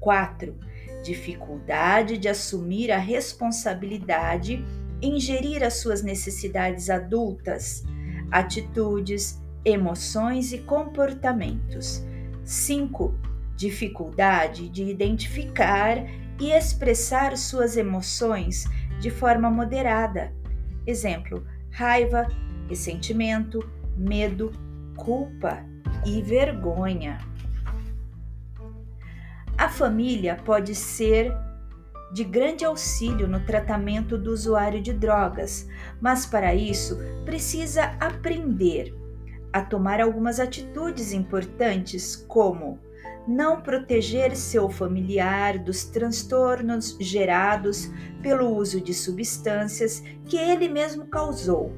4. 0.00 0.54
Dificuldade 1.02 2.18
de 2.18 2.28
assumir 2.28 2.92
a 2.92 2.98
responsabilidade 2.98 4.62
em 5.00 5.18
gerir 5.18 5.64
as 5.64 5.78
suas 5.78 6.02
necessidades 6.02 6.90
adultas, 6.90 7.82
atitudes, 8.32 9.40
emoções 9.64 10.52
e 10.52 10.58
comportamentos. 10.58 12.02
5. 12.44 13.14
Dificuldade 13.54 14.68
de 14.68 14.82
identificar 14.82 15.98
e 16.40 16.50
expressar 16.50 17.36
suas 17.36 17.76
emoções 17.76 18.64
de 18.98 19.10
forma 19.10 19.50
moderada. 19.50 20.32
Exemplo: 20.86 21.46
raiva, 21.70 22.26
ressentimento, 22.68 23.60
medo, 23.96 24.50
culpa 24.96 25.64
e 26.04 26.20
vergonha. 26.22 27.18
A 29.56 29.68
família 29.68 30.36
pode 30.44 30.74
ser 30.74 31.32
de 32.12 32.24
grande 32.24 32.64
auxílio 32.64 33.26
no 33.26 33.40
tratamento 33.40 34.18
do 34.18 34.30
usuário 34.30 34.82
de 34.82 34.92
drogas, 34.92 35.66
mas 36.00 36.26
para 36.26 36.54
isso 36.54 36.98
precisa 37.24 37.96
aprender 37.98 38.94
a 39.52 39.62
tomar 39.62 40.00
algumas 40.00 40.38
atitudes 40.38 41.12
importantes, 41.12 42.16
como 42.28 42.78
não 43.26 43.60
proteger 43.60 44.34
seu 44.36 44.68
familiar 44.68 45.58
dos 45.58 45.84
transtornos 45.84 46.96
gerados 47.00 47.90
pelo 48.20 48.48
uso 48.54 48.80
de 48.80 48.92
substâncias 48.92 50.02
que 50.26 50.36
ele 50.36 50.68
mesmo 50.68 51.06
causou. 51.06 51.72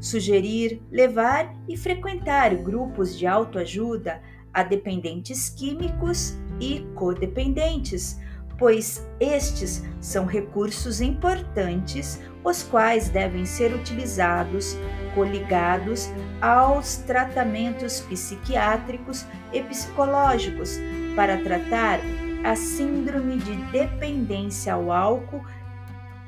Sugerir, 0.00 0.80
levar 0.90 1.56
e 1.66 1.76
frequentar 1.76 2.54
grupos 2.56 3.18
de 3.18 3.26
autoajuda 3.26 4.20
a 4.52 4.62
dependentes 4.62 5.48
químicos 5.48 6.36
e 6.60 6.80
codependentes, 6.94 8.18
pois 8.58 9.06
estes 9.20 9.84
são 10.00 10.26
recursos 10.26 11.00
importantes, 11.00 12.20
os 12.44 12.62
quais 12.62 13.08
devem 13.08 13.46
ser 13.46 13.72
utilizados 13.72 14.76
coligados 15.14 16.10
aos 16.40 16.96
tratamentos 16.96 18.00
psiquiátricos 18.00 19.24
e 19.52 19.62
psicológicos 19.62 20.78
para 21.14 21.38
tratar 21.38 22.00
a 22.44 22.54
síndrome 22.54 23.38
de 23.38 23.56
dependência 23.70 24.74
ao 24.74 24.92
álcool 24.92 25.44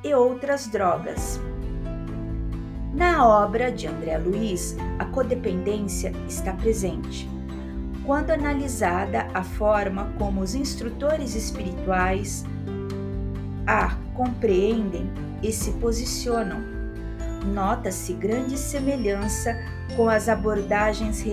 e 0.04 0.14
outras 0.14 0.66
drogas. 0.66 1.40
Na 2.94 3.26
obra 3.26 3.70
de 3.70 3.86
André 3.86 4.18
Luiz, 4.18 4.76
a 4.98 5.04
codependência 5.04 6.12
está 6.28 6.52
presente 6.52 7.28
quando 8.10 8.30
analisada 8.32 9.28
a 9.32 9.44
forma 9.44 10.12
como 10.18 10.40
os 10.40 10.56
instrutores 10.56 11.36
espirituais 11.36 12.44
a 13.64 13.94
compreendem 14.14 15.08
e 15.40 15.52
se 15.52 15.70
posicionam. 15.74 16.60
Nota-se 17.54 18.12
grande 18.14 18.58
semelhança 18.58 19.56
com 19.94 20.08
as 20.08 20.28
abordagens 20.28 21.24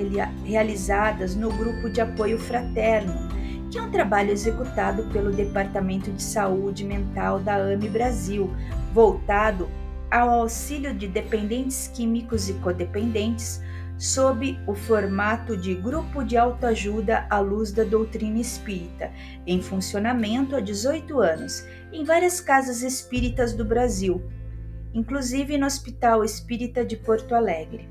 realizadas 0.45 1.35
no 1.35 1.51
grupo 1.51 1.89
de 1.89 1.99
apoio 1.99 2.37
fraterno, 2.37 3.27
que 3.71 3.79
é 3.79 3.81
um 3.81 3.89
trabalho 3.89 4.29
executado 4.29 5.05
pelo 5.05 5.31
Departamento 5.31 6.11
de 6.11 6.21
Saúde 6.21 6.85
Mental 6.85 7.39
da 7.39 7.55
AME 7.55 7.89
Brasil, 7.89 8.53
voltado 8.93 9.67
ao 10.11 10.29
auxílio 10.29 10.93
de 10.93 11.07
dependentes 11.07 11.87
químicos 11.87 12.47
e 12.49 12.53
codependentes 12.53 13.65
sob 13.97 14.59
o 14.67 14.75
formato 14.75 15.57
de 15.57 15.73
grupo 15.73 16.23
de 16.23 16.37
autoajuda 16.37 17.25
à 17.29 17.39
luz 17.39 17.71
da 17.71 17.83
doutrina 17.83 18.39
espírita, 18.39 19.11
em 19.45 19.61
funcionamento 19.61 20.55
há 20.55 20.59
18 20.59 21.19
anos, 21.19 21.65
em 21.91 22.03
várias 22.03 22.39
casas 22.39 22.83
espíritas 22.83 23.53
do 23.53 23.65
Brasil, 23.65 24.21
inclusive 24.93 25.57
no 25.57 25.65
Hospital 25.65 26.23
Espírita 26.23 26.85
de 26.85 26.95
Porto 26.95 27.33
Alegre. 27.33 27.89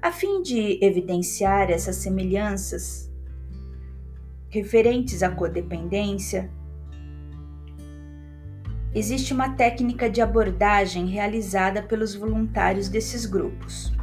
A 0.00 0.10
fim 0.10 0.42
de 0.42 0.78
evidenciar 0.84 1.70
essas 1.70 1.96
semelhanças 1.96 3.10
referentes 4.48 5.22
à 5.22 5.30
codependência, 5.30 6.50
existe 8.94 9.34
uma 9.34 9.54
técnica 9.56 10.08
de 10.08 10.20
abordagem 10.20 11.06
realizada 11.06 11.82
pelos 11.82 12.14
voluntários 12.14 12.88
desses 12.88 13.26
grupos. 13.26 13.93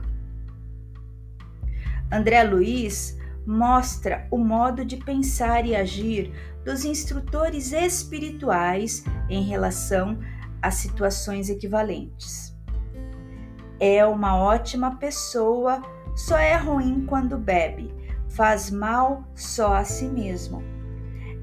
André 2.12 2.44
Luiz 2.44 3.18
mostra 3.46 4.28
o 4.30 4.38
modo 4.38 4.84
de 4.84 4.98
pensar 4.98 5.66
e 5.66 5.76
agir 5.76 6.34
dos 6.66 6.84
instrutores 6.84 7.72
espirituais 7.72 9.04
em 9.30 9.44
relação 9.44 10.20
a 10.62 10.70
situações 10.70 11.50
equivalentes. 11.50 12.56
É 13.80 14.06
uma 14.06 14.38
ótima 14.38 14.98
pessoa, 14.98 15.82
só 16.16 16.38
é 16.38 16.56
ruim 16.56 17.06
quando 17.08 17.38
bebe, 17.38 17.92
faz 18.30 18.70
mal 18.70 19.24
só 19.34 19.76
a 19.76 19.84
si 19.84 20.06
mesmo. 20.06 20.62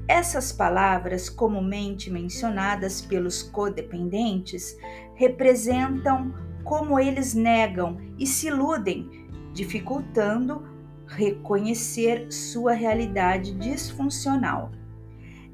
Essas 0.07 0.51
palavras, 0.51 1.29
comumente 1.29 2.09
mencionadas 2.09 3.01
pelos 3.01 3.43
codependentes, 3.43 4.77
representam 5.15 6.33
como 6.63 6.99
eles 6.99 7.33
negam 7.33 7.97
e 8.17 8.25
se 8.25 8.47
iludem 8.47 9.28
dificultando 9.59 10.63
reconhecer 11.05 12.31
sua 12.31 12.71
realidade 12.71 13.51
disfuncional. 13.51 14.71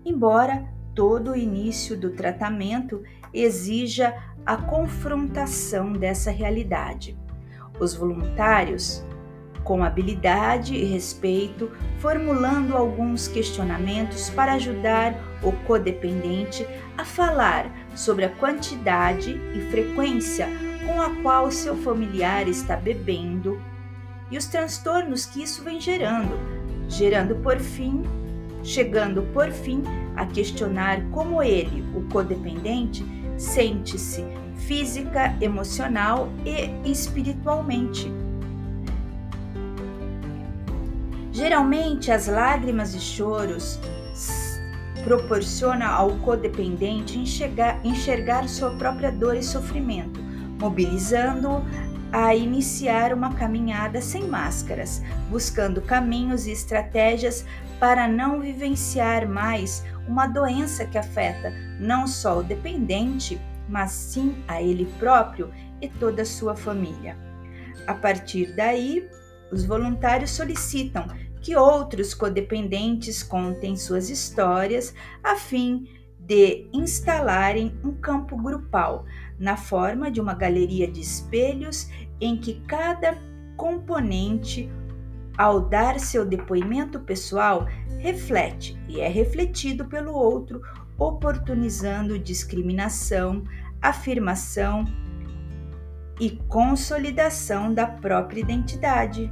Embora 0.05 0.63
todo 0.93 1.31
o 1.31 1.35
início 1.35 1.97
do 1.97 2.11
tratamento 2.11 3.01
exija 3.33 4.15
a 4.45 4.57
confrontação 4.57 5.91
dessa 5.91 6.29
realidade. 6.29 7.17
Os 7.79 7.95
voluntários, 7.95 9.03
com 9.63 9.83
habilidade 9.83 10.75
e 10.75 10.83
respeito, 10.85 11.71
formulando 11.97 12.77
alguns 12.77 13.27
questionamentos 13.27 14.29
para 14.29 14.53
ajudar 14.53 15.15
o 15.41 15.51
codependente 15.65 16.63
a 16.95 17.03
falar 17.03 17.75
sobre 17.95 18.25
a 18.25 18.29
quantidade 18.29 19.31
e 19.55 19.61
frequência 19.71 20.47
com 20.85 21.01
a 21.01 21.09
qual 21.23 21.49
seu 21.49 21.75
familiar 21.77 22.47
está 22.47 22.77
bebendo, 22.77 23.54
e 24.35 24.37
os 24.37 24.47
transtornos 24.47 25.25
que 25.25 25.41
isso 25.41 25.63
vem 25.63 25.79
gerando, 25.79 26.37
gerando 26.89 27.35
por 27.35 27.57
fim, 27.57 28.03
chegando 28.61 29.21
por 29.33 29.49
fim 29.49 29.81
a 30.13 30.25
questionar 30.25 31.01
como 31.11 31.41
ele, 31.41 31.85
o 31.95 32.01
codependente, 32.09 33.05
sente-se 33.37 34.25
física, 34.67 35.33
emocional 35.39 36.27
e 36.45 36.69
espiritualmente. 36.91 38.11
Geralmente, 41.31 42.11
as 42.11 42.27
lágrimas 42.27 42.93
e 42.93 42.99
choros 42.99 43.79
proporciona 45.05 45.87
ao 45.87 46.11
codependente 46.17 47.17
enxergar, 47.17 47.79
enxergar 47.85 48.49
sua 48.49 48.71
própria 48.71 49.13
dor 49.13 49.37
e 49.37 49.43
sofrimento, 49.43 50.19
mobilizando-o 50.59 51.63
a 52.17 52.34
iniciar 52.34 53.13
uma 53.13 53.34
caminhada 53.36 54.01
sem 54.01 54.25
máscaras, 54.25 55.04
buscando 55.30 55.82
caminhos 55.82 56.47
e 56.47 56.51
estratégias 56.54 57.45
para 57.78 58.08
não 58.08 58.39
vivenciar 58.39 59.28
mais 59.28 59.84
uma 60.08 60.25
doença 60.25 60.86
que 60.86 60.97
afeta 60.97 61.51
não 61.78 62.08
só 62.08 62.39
o 62.39 62.43
dependente, 62.43 63.38
mas 63.67 63.91
sim 63.91 64.34
a 64.47 64.62
ele 64.62 64.86
próprio 64.97 65.51
e 65.82 65.89
toda 65.89 66.21
a 66.21 66.25
sua 66.25 66.56
família. 66.56 67.17
A 67.86 67.93
partir 67.93 68.56
daí, 68.56 69.10
os 69.51 69.65
voluntários 69.65 70.32
solicitam 70.32 71.08
que 71.41 71.54
outros 71.54 72.13
codependentes 72.13 73.23
contem 73.23 73.75
suas 73.75 74.10
histórias 74.10 74.95
a 75.21 75.36
fim 75.36 75.86
de 76.25 76.67
instalarem 76.73 77.78
um 77.84 77.93
campo 77.93 78.36
grupal 78.36 79.06
na 79.38 79.56
forma 79.56 80.10
de 80.10 80.19
uma 80.19 80.34
galeria 80.34 80.89
de 80.89 80.99
espelhos 80.99 81.88
em 82.19 82.38
que 82.38 82.62
cada 82.67 83.17
componente, 83.58 84.69
ao 85.38 85.62
dar 85.62 85.99
seu 85.99 86.25
depoimento 86.25 86.99
pessoal, 86.99 87.67
reflete 87.99 88.78
e 88.88 89.01
é 89.01 89.08
refletido 89.08 89.86
pelo 89.86 90.13
outro, 90.13 90.62
oportunizando 90.97 92.17
discriminação, 92.17 93.43
afirmação 93.82 94.86
e 96.19 96.32
consolidação 96.47 97.73
da 97.73 97.86
própria 97.86 98.39
identidade. 98.39 99.32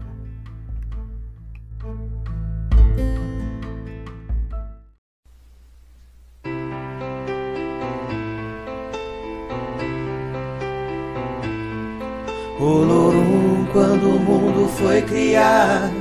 Olorum, 12.59 13.65
quando 13.71 14.15
o 14.15 14.19
mundo 14.19 14.69
foi 14.77 15.01
criado, 15.01 15.91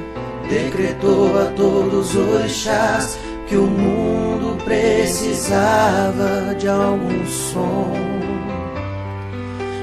decretou 0.49 1.41
a 1.41 1.47
todos 1.57 2.15
os 2.15 2.17
orixás 2.17 3.19
que 3.49 3.57
o 3.57 3.67
mundo 3.67 4.57
precisava 4.65 6.55
de 6.55 6.69
algum 6.69 7.27
som. 7.27 7.91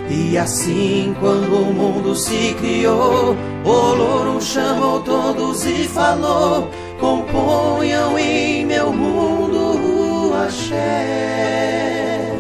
E 0.09 0.37
assim, 0.37 1.15
quando 1.19 1.55
o 1.55 1.73
mundo 1.73 2.15
se 2.15 2.55
criou, 2.59 3.35
Olorum 3.63 4.39
chamou 4.39 5.01
todos 5.01 5.65
e 5.65 5.87
falou: 5.87 6.69
Componham 6.99 8.17
em 8.17 8.65
meu 8.65 8.91
mundo 8.91 10.31
o 10.31 10.43
axé. 10.43 12.33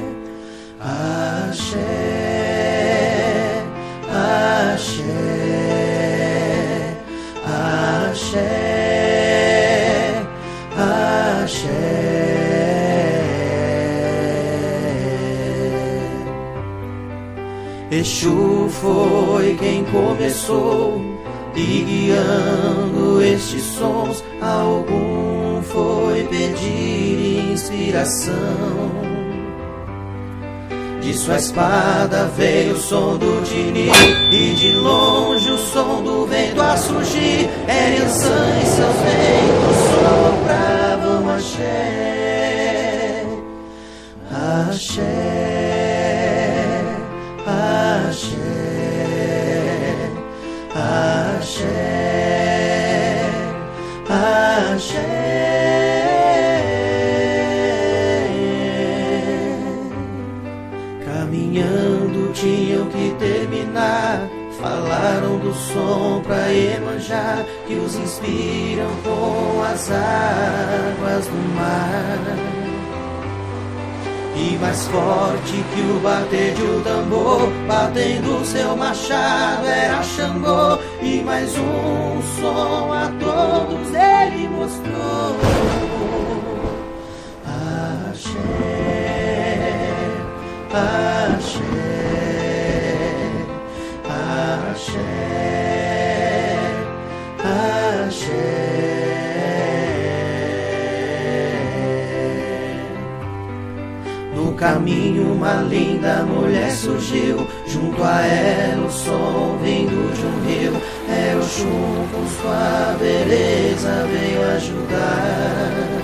Axé. 0.79 2.08
Exu 17.99 18.69
foi 18.69 19.55
quem 19.55 19.83
começou 19.83 21.01
e 21.53 21.81
guiando 21.81 23.21
estes 23.21 23.63
sons, 23.63 24.23
algum 24.39 25.61
foi 25.63 26.23
pedir 26.23 27.51
inspiração. 27.51 29.18
De 31.01 31.13
sua 31.13 31.37
espada 31.37 32.29
veio 32.35 32.73
o 32.73 32.79
som 32.79 33.17
do 33.17 33.41
Dini 33.41 33.89
E 34.31 34.53
de 34.53 34.73
longe 34.73 35.49
o 35.49 35.57
som 35.57 36.03
do 36.03 36.25
vento 36.25 36.61
a 36.61 36.75
surgir. 36.77 37.49
Erençã 37.67 38.59
e 38.61 38.65
seus 38.65 38.95
ventos 38.97 39.77
sopravam 39.95 41.29
axé 41.35 43.25
Axé 44.67 45.68
som 65.73 66.21
pra 66.21 66.51
Emanjá 66.51 67.45
que 67.67 67.75
os 67.75 67.95
inspiram 67.95 68.89
com 69.03 69.63
as 69.63 69.91
águas 69.91 71.25
do 71.27 71.55
mar. 71.55 72.59
E 74.35 74.57
mais 74.57 74.87
forte 74.87 75.51
que 75.51 75.81
o 75.81 75.99
bater 75.99 76.53
de 76.53 76.63
um 76.63 76.81
tambor 76.81 77.49
Batendo 77.67 78.45
seu 78.45 78.75
machado 78.77 79.65
era 79.67 80.01
Xangô. 80.01 80.79
E 81.01 81.21
mais 81.23 81.57
um 81.57 82.21
som 82.39 82.93
a 82.93 83.11
todos 83.19 83.93
ele 83.93 84.47
mostrou. 84.47 85.35
Axé, 88.09 88.29
axé, 90.73 91.38
caminho 104.59 105.33
uma 105.33 105.61
linda 105.61 106.23
mulher 106.23 106.69
surgiu. 106.71 107.47
Junto 107.65 108.03
a 108.03 108.21
ela 108.21 108.85
o 108.85 108.91
som 108.91 109.57
vindo 109.63 110.13
de 110.13 110.25
um 110.25 110.41
rio. 110.45 110.73
É 111.07 111.35
o 111.35 111.41
chum 111.41 112.05
com 112.11 112.27
sua 112.27 112.95
beleza 112.99 114.05
veio 114.11 114.41
ajudar. 114.55 115.99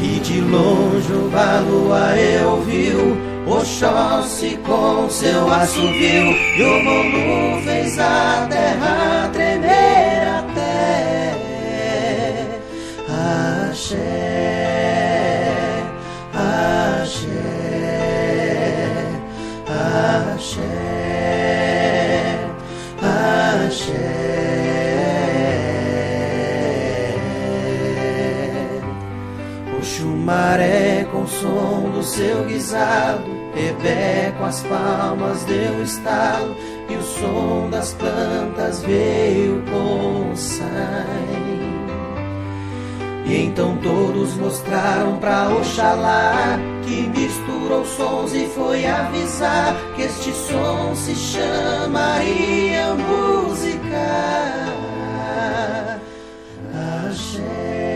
E 0.00 0.20
de 0.20 0.40
longe 0.40 1.12
o 1.12 1.28
balua 1.28 2.16
eu 2.16 2.62
viu. 2.62 3.36
Oxóssi 3.48 4.58
com 4.66 5.08
seu 5.08 5.48
assovio 5.48 6.34
E 6.56 6.62
o 6.64 6.82
Molu 6.82 7.62
fez 7.62 7.96
a 7.96 8.44
terra 8.50 9.30
tremer 9.32 10.26
até. 10.40 11.32
Axé 13.68 14.25
o 31.26 31.28
som 31.28 31.90
do 31.90 32.02
seu 32.04 32.44
guisado, 32.44 33.36
Rebé 33.52 34.32
com 34.38 34.44
as 34.44 34.62
palmas 34.62 35.44
deu 35.44 35.82
estalo, 35.82 36.54
e 36.88 36.94
o 36.94 37.02
som 37.02 37.68
das 37.68 37.92
plantas 37.94 38.82
veio 38.82 39.62
com 39.70 40.30
o 40.30 40.36
sai. 40.36 41.56
E 43.24 43.44
então 43.44 43.76
todos 43.78 44.34
mostraram 44.36 45.16
pra 45.16 45.48
Oxalá 45.48 46.58
que 46.84 47.08
misturou 47.08 47.84
sons 47.84 48.32
e 48.32 48.46
foi 48.46 48.86
avisar 48.86 49.74
que 49.96 50.02
este 50.02 50.32
som 50.32 50.94
se 50.94 51.14
chamaria 51.16 52.94
música. 52.94 54.06
Axé, 57.08 57.95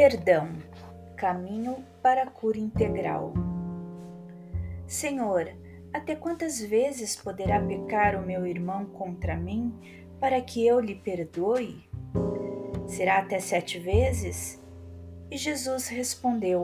Perdão 0.00 0.48
Caminho 1.14 1.84
para 2.02 2.22
a 2.22 2.26
cura 2.26 2.56
integral. 2.56 3.34
Senhor, 4.86 5.52
até 5.92 6.16
quantas 6.16 6.58
vezes 6.58 7.14
poderá 7.14 7.60
pecar 7.60 8.16
o 8.16 8.24
meu 8.24 8.46
irmão 8.46 8.86
contra 8.86 9.36
mim 9.36 9.74
para 10.18 10.40
que 10.40 10.66
eu 10.66 10.80
lhe 10.80 10.94
perdoe? 10.94 11.86
Será 12.86 13.18
até 13.18 13.38
sete 13.38 13.78
vezes? 13.78 14.58
E 15.30 15.36
Jesus 15.36 15.88
respondeu: 15.88 16.62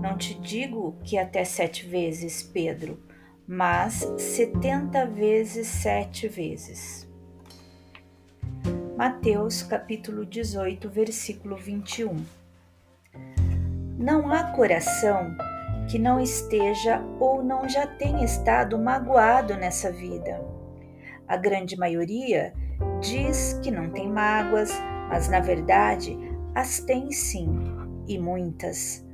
Não 0.00 0.16
te 0.16 0.34
digo 0.38 0.96
que 1.02 1.18
até 1.18 1.42
sete 1.42 1.88
vezes, 1.88 2.40
Pedro, 2.40 3.02
mas 3.48 4.06
setenta 4.16 5.04
vezes 5.04 5.66
sete 5.66 6.28
vezes. 6.28 7.07
Mateus 8.98 9.62
capítulo 9.62 10.26
18, 10.26 10.90
versículo 10.90 11.56
21. 11.56 12.16
Não 13.96 14.32
há 14.32 14.50
coração 14.50 15.36
que 15.88 16.00
não 16.00 16.18
esteja 16.18 17.00
ou 17.20 17.40
não 17.40 17.68
já 17.68 17.86
tenha 17.86 18.24
estado 18.24 18.76
magoado 18.76 19.54
nessa 19.54 19.92
vida. 19.92 20.44
A 21.28 21.36
grande 21.36 21.78
maioria 21.78 22.52
diz 23.00 23.52
que 23.62 23.70
não 23.70 23.88
tem 23.88 24.10
mágoas, 24.10 24.72
mas 25.08 25.28
na 25.28 25.38
verdade 25.38 26.18
as 26.52 26.80
tem 26.80 27.12
sim, 27.12 27.48
e 28.08 28.18
muitas. 28.18 29.06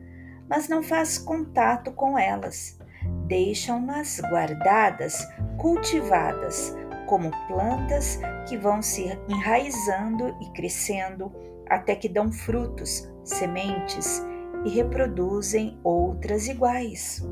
Mas 0.48 0.66
não 0.66 0.82
faz 0.82 1.18
contato 1.18 1.92
com 1.92 2.18
elas, 2.18 2.80
deixam-nas 3.26 4.18
guardadas, 4.30 5.28
cultivadas, 5.58 6.74
como 7.06 7.30
plantas 7.46 8.18
que 8.48 8.56
vão 8.56 8.82
se 8.82 9.18
enraizando 9.28 10.36
e 10.40 10.50
crescendo 10.52 11.32
até 11.68 11.94
que 11.94 12.08
dão 12.08 12.30
frutos, 12.30 13.10
sementes 13.24 14.22
e 14.64 14.70
reproduzem 14.70 15.78
outras 15.82 16.48
iguais. 16.48 17.22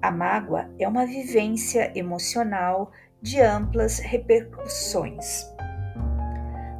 A 0.00 0.10
mágoa 0.10 0.70
é 0.78 0.86
uma 0.86 1.04
vivência 1.04 1.92
emocional 1.94 2.92
de 3.20 3.40
amplas 3.40 3.98
repercussões. 3.98 5.44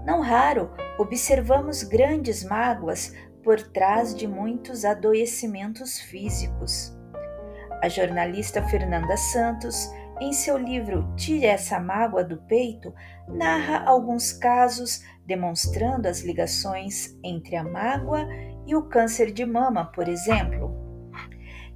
Não 0.06 0.20
raro 0.20 0.70
observamos 0.98 1.82
grandes 1.82 2.44
mágoas 2.44 3.12
por 3.42 3.60
trás 3.60 4.14
de 4.14 4.26
muitos 4.26 4.84
adoecimentos 4.84 5.98
físicos. 5.98 6.96
A 7.82 7.88
jornalista 7.88 8.62
Fernanda 8.68 9.16
Santos 9.16 9.90
em 10.20 10.32
seu 10.32 10.56
livro 10.56 11.12
Tire 11.16 11.46
essa 11.46 11.78
mágoa 11.78 12.24
do 12.24 12.36
peito, 12.38 12.92
narra 13.28 13.84
alguns 13.84 14.32
casos 14.32 15.02
demonstrando 15.24 16.08
as 16.08 16.20
ligações 16.20 17.16
entre 17.22 17.54
a 17.56 17.62
mágoa 17.62 18.26
e 18.66 18.74
o 18.74 18.82
câncer 18.82 19.30
de 19.30 19.44
mama, 19.44 19.84
por 19.84 20.08
exemplo. 20.08 20.74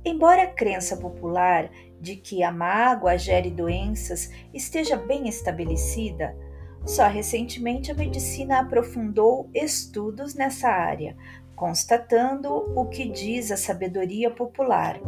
Embora 0.04 0.44
a 0.44 0.52
crença 0.52 0.96
popular 0.96 1.70
de 2.00 2.16
que 2.16 2.42
a 2.42 2.50
mágoa 2.50 3.16
gere 3.16 3.50
doenças 3.50 4.30
esteja 4.52 4.96
bem 4.96 5.28
estabelecida, 5.28 6.36
só 6.84 7.06
recentemente 7.06 7.92
a 7.92 7.94
medicina 7.94 8.58
aprofundou 8.60 9.48
estudos 9.54 10.34
nessa 10.34 10.68
área, 10.68 11.16
constatando 11.54 12.52
o 12.76 12.86
que 12.86 13.08
diz 13.08 13.52
a 13.52 13.56
sabedoria 13.56 14.30
popular. 14.30 14.98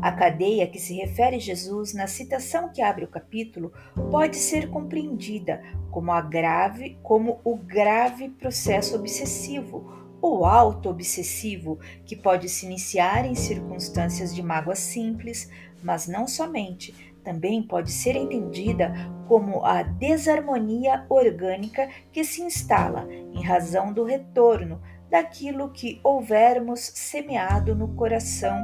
A 0.00 0.11
cadeia 0.11 0.66
que 0.66 0.81
se 0.81 0.94
refere 0.94 1.38
Jesus 1.38 1.94
na 1.94 2.07
citação 2.07 2.70
que 2.70 2.83
abre 2.83 3.05
o 3.05 3.09
capítulo 3.09 3.72
pode 4.11 4.37
ser 4.37 4.68
compreendida 4.68 5.62
como, 5.90 6.20
grave, 6.22 6.98
como 7.02 7.40
o 7.44 7.57
grave 7.57 8.28
processo 8.31 8.96
obsessivo 8.96 10.02
ou 10.20 10.44
auto-obsessivo 10.44 11.78
que 12.05 12.16
pode 12.16 12.48
se 12.48 12.66
iniciar 12.66 13.26
em 13.26 13.35
circunstâncias 13.35 14.35
de 14.35 14.42
mágoa 14.42 14.74
simples, 14.74 15.50
mas 15.83 16.07
não 16.07 16.26
somente, 16.26 17.12
também 17.22 17.62
pode 17.62 17.90
ser 17.90 18.16
entendida 18.16 18.92
como 19.26 19.64
a 19.64 19.82
desarmonia 19.82 21.06
orgânica 21.08 21.88
que 22.12 22.24
se 22.24 22.42
instala 22.42 23.06
em 23.11 23.42
razão 23.42 23.92
do 23.92 24.04
retorno 24.04 24.80
daquilo 25.11 25.70
que 25.70 26.00
houvermos 26.02 26.80
semeado 26.80 27.74
no 27.74 27.88
coração 27.88 28.56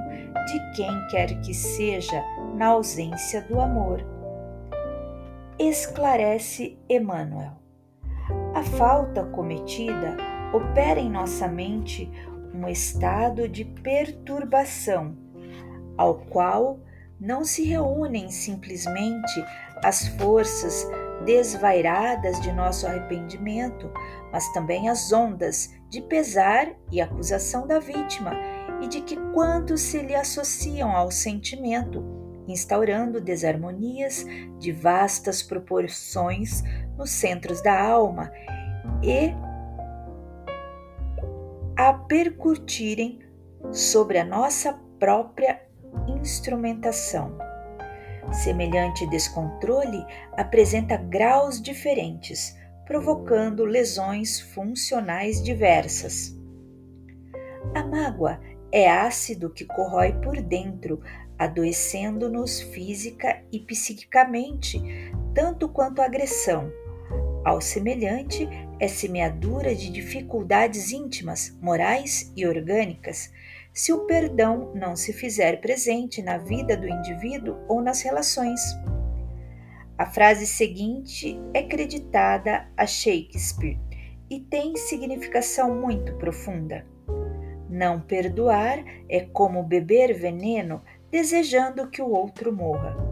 de 0.46 0.76
quem 0.76 1.06
quer 1.10 1.40
que 1.42 1.52
seja 1.52 2.24
na 2.54 2.68
ausência 2.68 3.42
do 3.42 3.60
amor. 3.60 4.02
Esclarece 5.58 6.78
Emmanuel. 6.88 7.52
A 8.54 8.62
falta 8.62 9.24
cometida 9.24 10.16
opera 10.52 10.98
em 10.98 11.10
nossa 11.10 11.46
mente 11.46 12.10
um 12.54 12.66
estado 12.66 13.48
de 13.48 13.64
perturbação, 13.64 15.16
ao 15.96 16.14
qual 16.14 16.80
não 17.20 17.44
se 17.44 17.64
reúnem 17.64 18.30
simplesmente 18.30 19.44
as 19.82 20.08
forças 20.08 20.86
desvairadas 21.24 22.40
de 22.40 22.52
nosso 22.52 22.86
arrependimento, 22.86 23.90
mas 24.32 24.50
também 24.52 24.88
as 24.88 25.12
ondas 25.12 25.74
de 25.88 26.00
pesar 26.02 26.68
e 26.92 27.00
acusação 27.00 27.66
da 27.66 27.78
vítima 27.78 28.32
e 28.80 28.86
de 28.86 29.00
que 29.00 29.16
quantos 29.32 29.80
se 29.80 30.00
lhe 30.00 30.14
associam 30.14 30.94
ao 30.94 31.10
sentimento, 31.10 32.04
instaurando 32.46 33.20
desarmonias 33.20 34.24
de 34.58 34.70
vastas 34.70 35.42
proporções 35.42 36.62
nos 36.96 37.10
centros 37.10 37.60
da 37.62 37.80
alma 37.80 38.30
e 39.02 39.34
a 41.76 41.92
percutirem 41.92 43.20
sobre 43.70 44.18
a 44.18 44.24
nossa 44.24 44.72
própria 44.98 45.67
instrumentação. 46.10 47.36
Semelhante 48.32 49.06
descontrole 49.08 50.04
apresenta 50.36 50.96
graus 50.96 51.60
diferentes, 51.60 52.56
provocando 52.86 53.64
lesões 53.64 54.40
funcionais 54.40 55.42
diversas. 55.42 56.36
A 57.74 57.84
mágoa 57.84 58.40
é 58.72 58.88
ácido 58.88 59.50
que 59.50 59.64
corrói 59.64 60.12
por 60.12 60.40
dentro, 60.40 61.02
adoecendo-nos 61.38 62.60
física 62.60 63.42
e 63.52 63.60
psiquicamente, 63.60 64.82
tanto 65.34 65.68
quanto 65.68 66.02
a 66.02 66.04
agressão. 66.04 66.70
Ao 67.44 67.60
semelhante, 67.60 68.48
é 68.80 68.88
semeadura 68.88 69.74
de 69.74 69.90
dificuldades 69.90 70.92
íntimas, 70.92 71.56
morais 71.60 72.32
e 72.36 72.46
orgânicas, 72.46 73.32
se 73.78 73.92
o 73.92 74.06
perdão 74.06 74.72
não 74.74 74.96
se 74.96 75.12
fizer 75.12 75.60
presente 75.60 76.20
na 76.20 76.36
vida 76.36 76.76
do 76.76 76.88
indivíduo 76.88 77.58
ou 77.68 77.80
nas 77.80 78.02
relações. 78.02 78.60
A 79.96 80.04
frase 80.04 80.48
seguinte 80.48 81.40
é 81.54 81.62
creditada 81.62 82.68
a 82.76 82.84
Shakespeare 82.84 83.78
e 84.28 84.40
tem 84.40 84.74
significação 84.74 85.80
muito 85.80 86.12
profunda. 86.16 86.84
Não 87.70 88.00
perdoar 88.00 88.84
é 89.08 89.20
como 89.20 89.62
beber 89.62 90.12
veneno 90.12 90.82
desejando 91.08 91.88
que 91.88 92.02
o 92.02 92.10
outro 92.10 92.52
morra. 92.52 93.07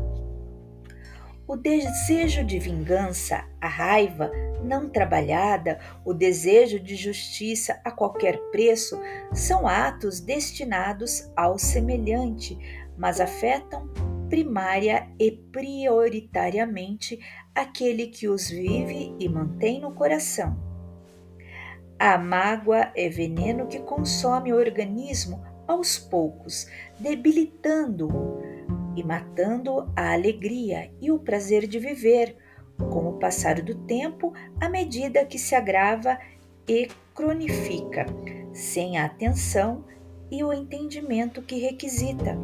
O 1.48 1.56
desejo 1.56 2.44
de 2.44 2.58
vingança, 2.58 3.44
a 3.60 3.68
raiva 3.68 4.32
não 4.64 4.88
trabalhada, 4.88 5.78
o 6.04 6.12
desejo 6.12 6.80
de 6.80 6.96
justiça 6.96 7.80
a 7.84 7.90
qualquer 7.92 8.36
preço 8.50 9.00
são 9.32 9.68
atos 9.68 10.18
destinados 10.18 11.30
ao 11.36 11.56
semelhante, 11.56 12.58
mas 12.98 13.20
afetam 13.20 13.88
primária 14.28 15.08
e 15.20 15.30
prioritariamente 15.30 17.20
aquele 17.54 18.08
que 18.08 18.26
os 18.26 18.50
vive 18.50 19.14
e 19.20 19.28
mantém 19.28 19.80
no 19.80 19.92
coração. 19.92 20.56
A 21.96 22.18
mágoa 22.18 22.90
é 22.96 23.08
veneno 23.08 23.68
que 23.68 23.78
consome 23.78 24.52
o 24.52 24.56
organismo 24.56 25.44
aos 25.68 25.96
poucos, 25.96 26.66
debilitando-o 26.98 28.35
e 28.96 29.04
matando 29.04 29.92
a 29.94 30.14
alegria 30.14 30.90
e 31.00 31.12
o 31.12 31.18
prazer 31.18 31.66
de 31.66 31.78
viver, 31.78 32.36
com 32.78 33.08
o 33.08 33.18
passar 33.18 33.60
do 33.60 33.74
tempo, 33.86 34.32
à 34.60 34.68
medida 34.68 35.24
que 35.24 35.38
se 35.38 35.54
agrava 35.54 36.18
e 36.66 36.88
cronifica, 37.14 38.06
sem 38.52 38.98
a 38.98 39.04
atenção 39.04 39.84
e 40.30 40.42
o 40.42 40.52
entendimento 40.52 41.42
que 41.42 41.58
requisita. 41.58 42.36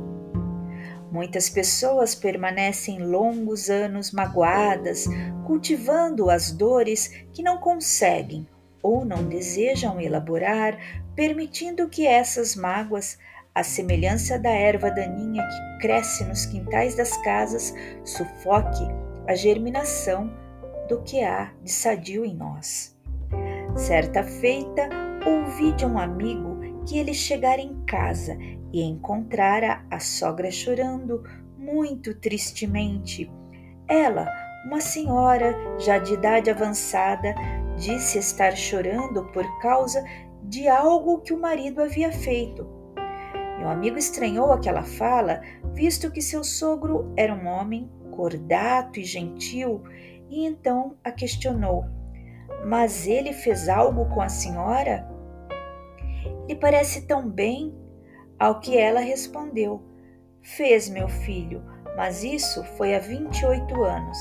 Muitas 1.10 1.50
pessoas 1.50 2.14
permanecem 2.14 3.02
longos 3.02 3.68
anos 3.68 4.12
magoadas, 4.12 5.06
cultivando 5.46 6.30
as 6.30 6.50
dores 6.50 7.08
que 7.32 7.42
não 7.42 7.58
conseguem 7.58 8.46
ou 8.82 9.04
não 9.04 9.28
desejam 9.28 10.00
elaborar, 10.00 10.78
permitindo 11.14 11.88
que 11.88 12.06
essas 12.06 12.56
mágoas, 12.56 13.18
à 13.54 13.62
semelhança 13.62 14.38
da 14.38 14.50
erva 14.50 14.90
daninha 14.90 15.46
que 15.46 15.78
cresce 15.80 16.24
nos 16.24 16.46
quintais 16.46 16.94
das 16.94 17.16
casas, 17.18 17.74
sufoque 18.04 18.84
a 19.28 19.34
germinação 19.34 20.32
do 20.88 21.02
que 21.02 21.22
há 21.22 21.52
de 21.62 21.70
sadio 21.70 22.24
em 22.24 22.34
nós. 22.34 22.96
Certa 23.76 24.22
feita, 24.22 24.88
ouvi 25.26 25.72
de 25.72 25.86
um 25.86 25.98
amigo 25.98 26.60
que 26.86 26.98
ele 26.98 27.14
chegara 27.14 27.60
em 27.60 27.84
casa 27.84 28.36
e 28.72 28.82
encontrara 28.82 29.84
a 29.90 30.00
sogra 30.00 30.50
chorando 30.50 31.22
muito 31.56 32.14
tristemente. 32.14 33.30
Ela, 33.86 34.26
uma 34.66 34.80
senhora 34.80 35.54
já 35.78 35.98
de 35.98 36.14
idade 36.14 36.50
avançada, 36.50 37.34
disse 37.76 38.18
estar 38.18 38.56
chorando 38.56 39.24
por 39.26 39.46
causa 39.60 40.02
de 40.42 40.68
algo 40.68 41.20
que 41.20 41.32
o 41.32 41.40
marido 41.40 41.82
havia 41.82 42.10
feito. 42.10 42.81
Meu 43.62 43.70
amigo 43.70 43.96
estranhou 43.96 44.50
aquela 44.50 44.82
fala, 44.82 45.40
visto 45.72 46.10
que 46.10 46.20
seu 46.20 46.42
sogro 46.42 47.12
era 47.16 47.32
um 47.32 47.46
homem 47.46 47.88
cordato 48.10 48.98
e 48.98 49.04
gentil, 49.04 49.84
e 50.28 50.44
então 50.44 50.96
a 51.04 51.12
questionou: 51.12 51.84
Mas 52.66 53.06
ele 53.06 53.32
fez 53.32 53.68
algo 53.68 54.06
com 54.06 54.20
a 54.20 54.28
senhora? 54.28 55.08
Lhe 56.48 56.56
parece 56.56 57.06
tão 57.06 57.30
bem? 57.30 57.72
Ao 58.36 58.58
que 58.58 58.76
ela 58.76 58.98
respondeu: 58.98 59.80
Fez, 60.40 60.88
meu 60.88 61.06
filho, 61.06 61.62
mas 61.96 62.24
isso 62.24 62.64
foi 62.76 62.96
há 62.96 62.98
28 62.98 63.80
anos. 63.84 64.18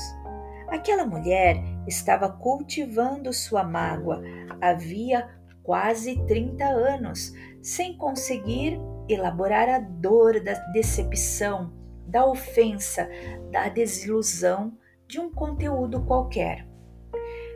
Aquela 0.68 1.04
mulher 1.04 1.56
estava 1.88 2.28
cultivando 2.28 3.32
sua 3.32 3.64
mágoa 3.64 4.22
havia 4.60 5.28
quase 5.64 6.16
30 6.26 6.64
anos, 6.64 7.32
sem 7.60 7.96
conseguir 7.96 8.80
elaborar 9.08 9.68
a 9.68 9.78
dor 9.78 10.40
da 10.40 10.54
decepção, 10.72 11.72
da 12.06 12.26
ofensa, 12.26 13.08
da 13.50 13.68
desilusão 13.68 14.76
de 15.06 15.18
um 15.20 15.30
conteúdo 15.30 16.02
qualquer. 16.02 16.66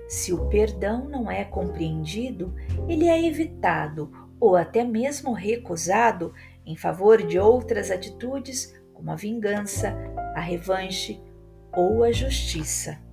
Se 0.09 0.33
o 0.33 0.49
perdão 0.49 1.09
não 1.09 1.31
é 1.31 1.45
compreendido, 1.45 2.55
ele 2.89 3.09
é 3.09 3.27
evitado 3.27 4.11
ou 4.39 4.57
até 4.57 4.85
mesmo 4.85 5.33
recusado 5.33 6.33
em 6.65 6.77
favor 6.77 7.23
de 7.23 7.39
outras 7.39 7.91
atitudes, 7.91 8.75
como 8.93 9.11
a 9.11 9.15
vingança, 9.15 9.97
a 10.35 10.41
revanche 10.41 11.21
ou 11.73 12.03
a 12.03 12.13
justiça. 12.13 13.06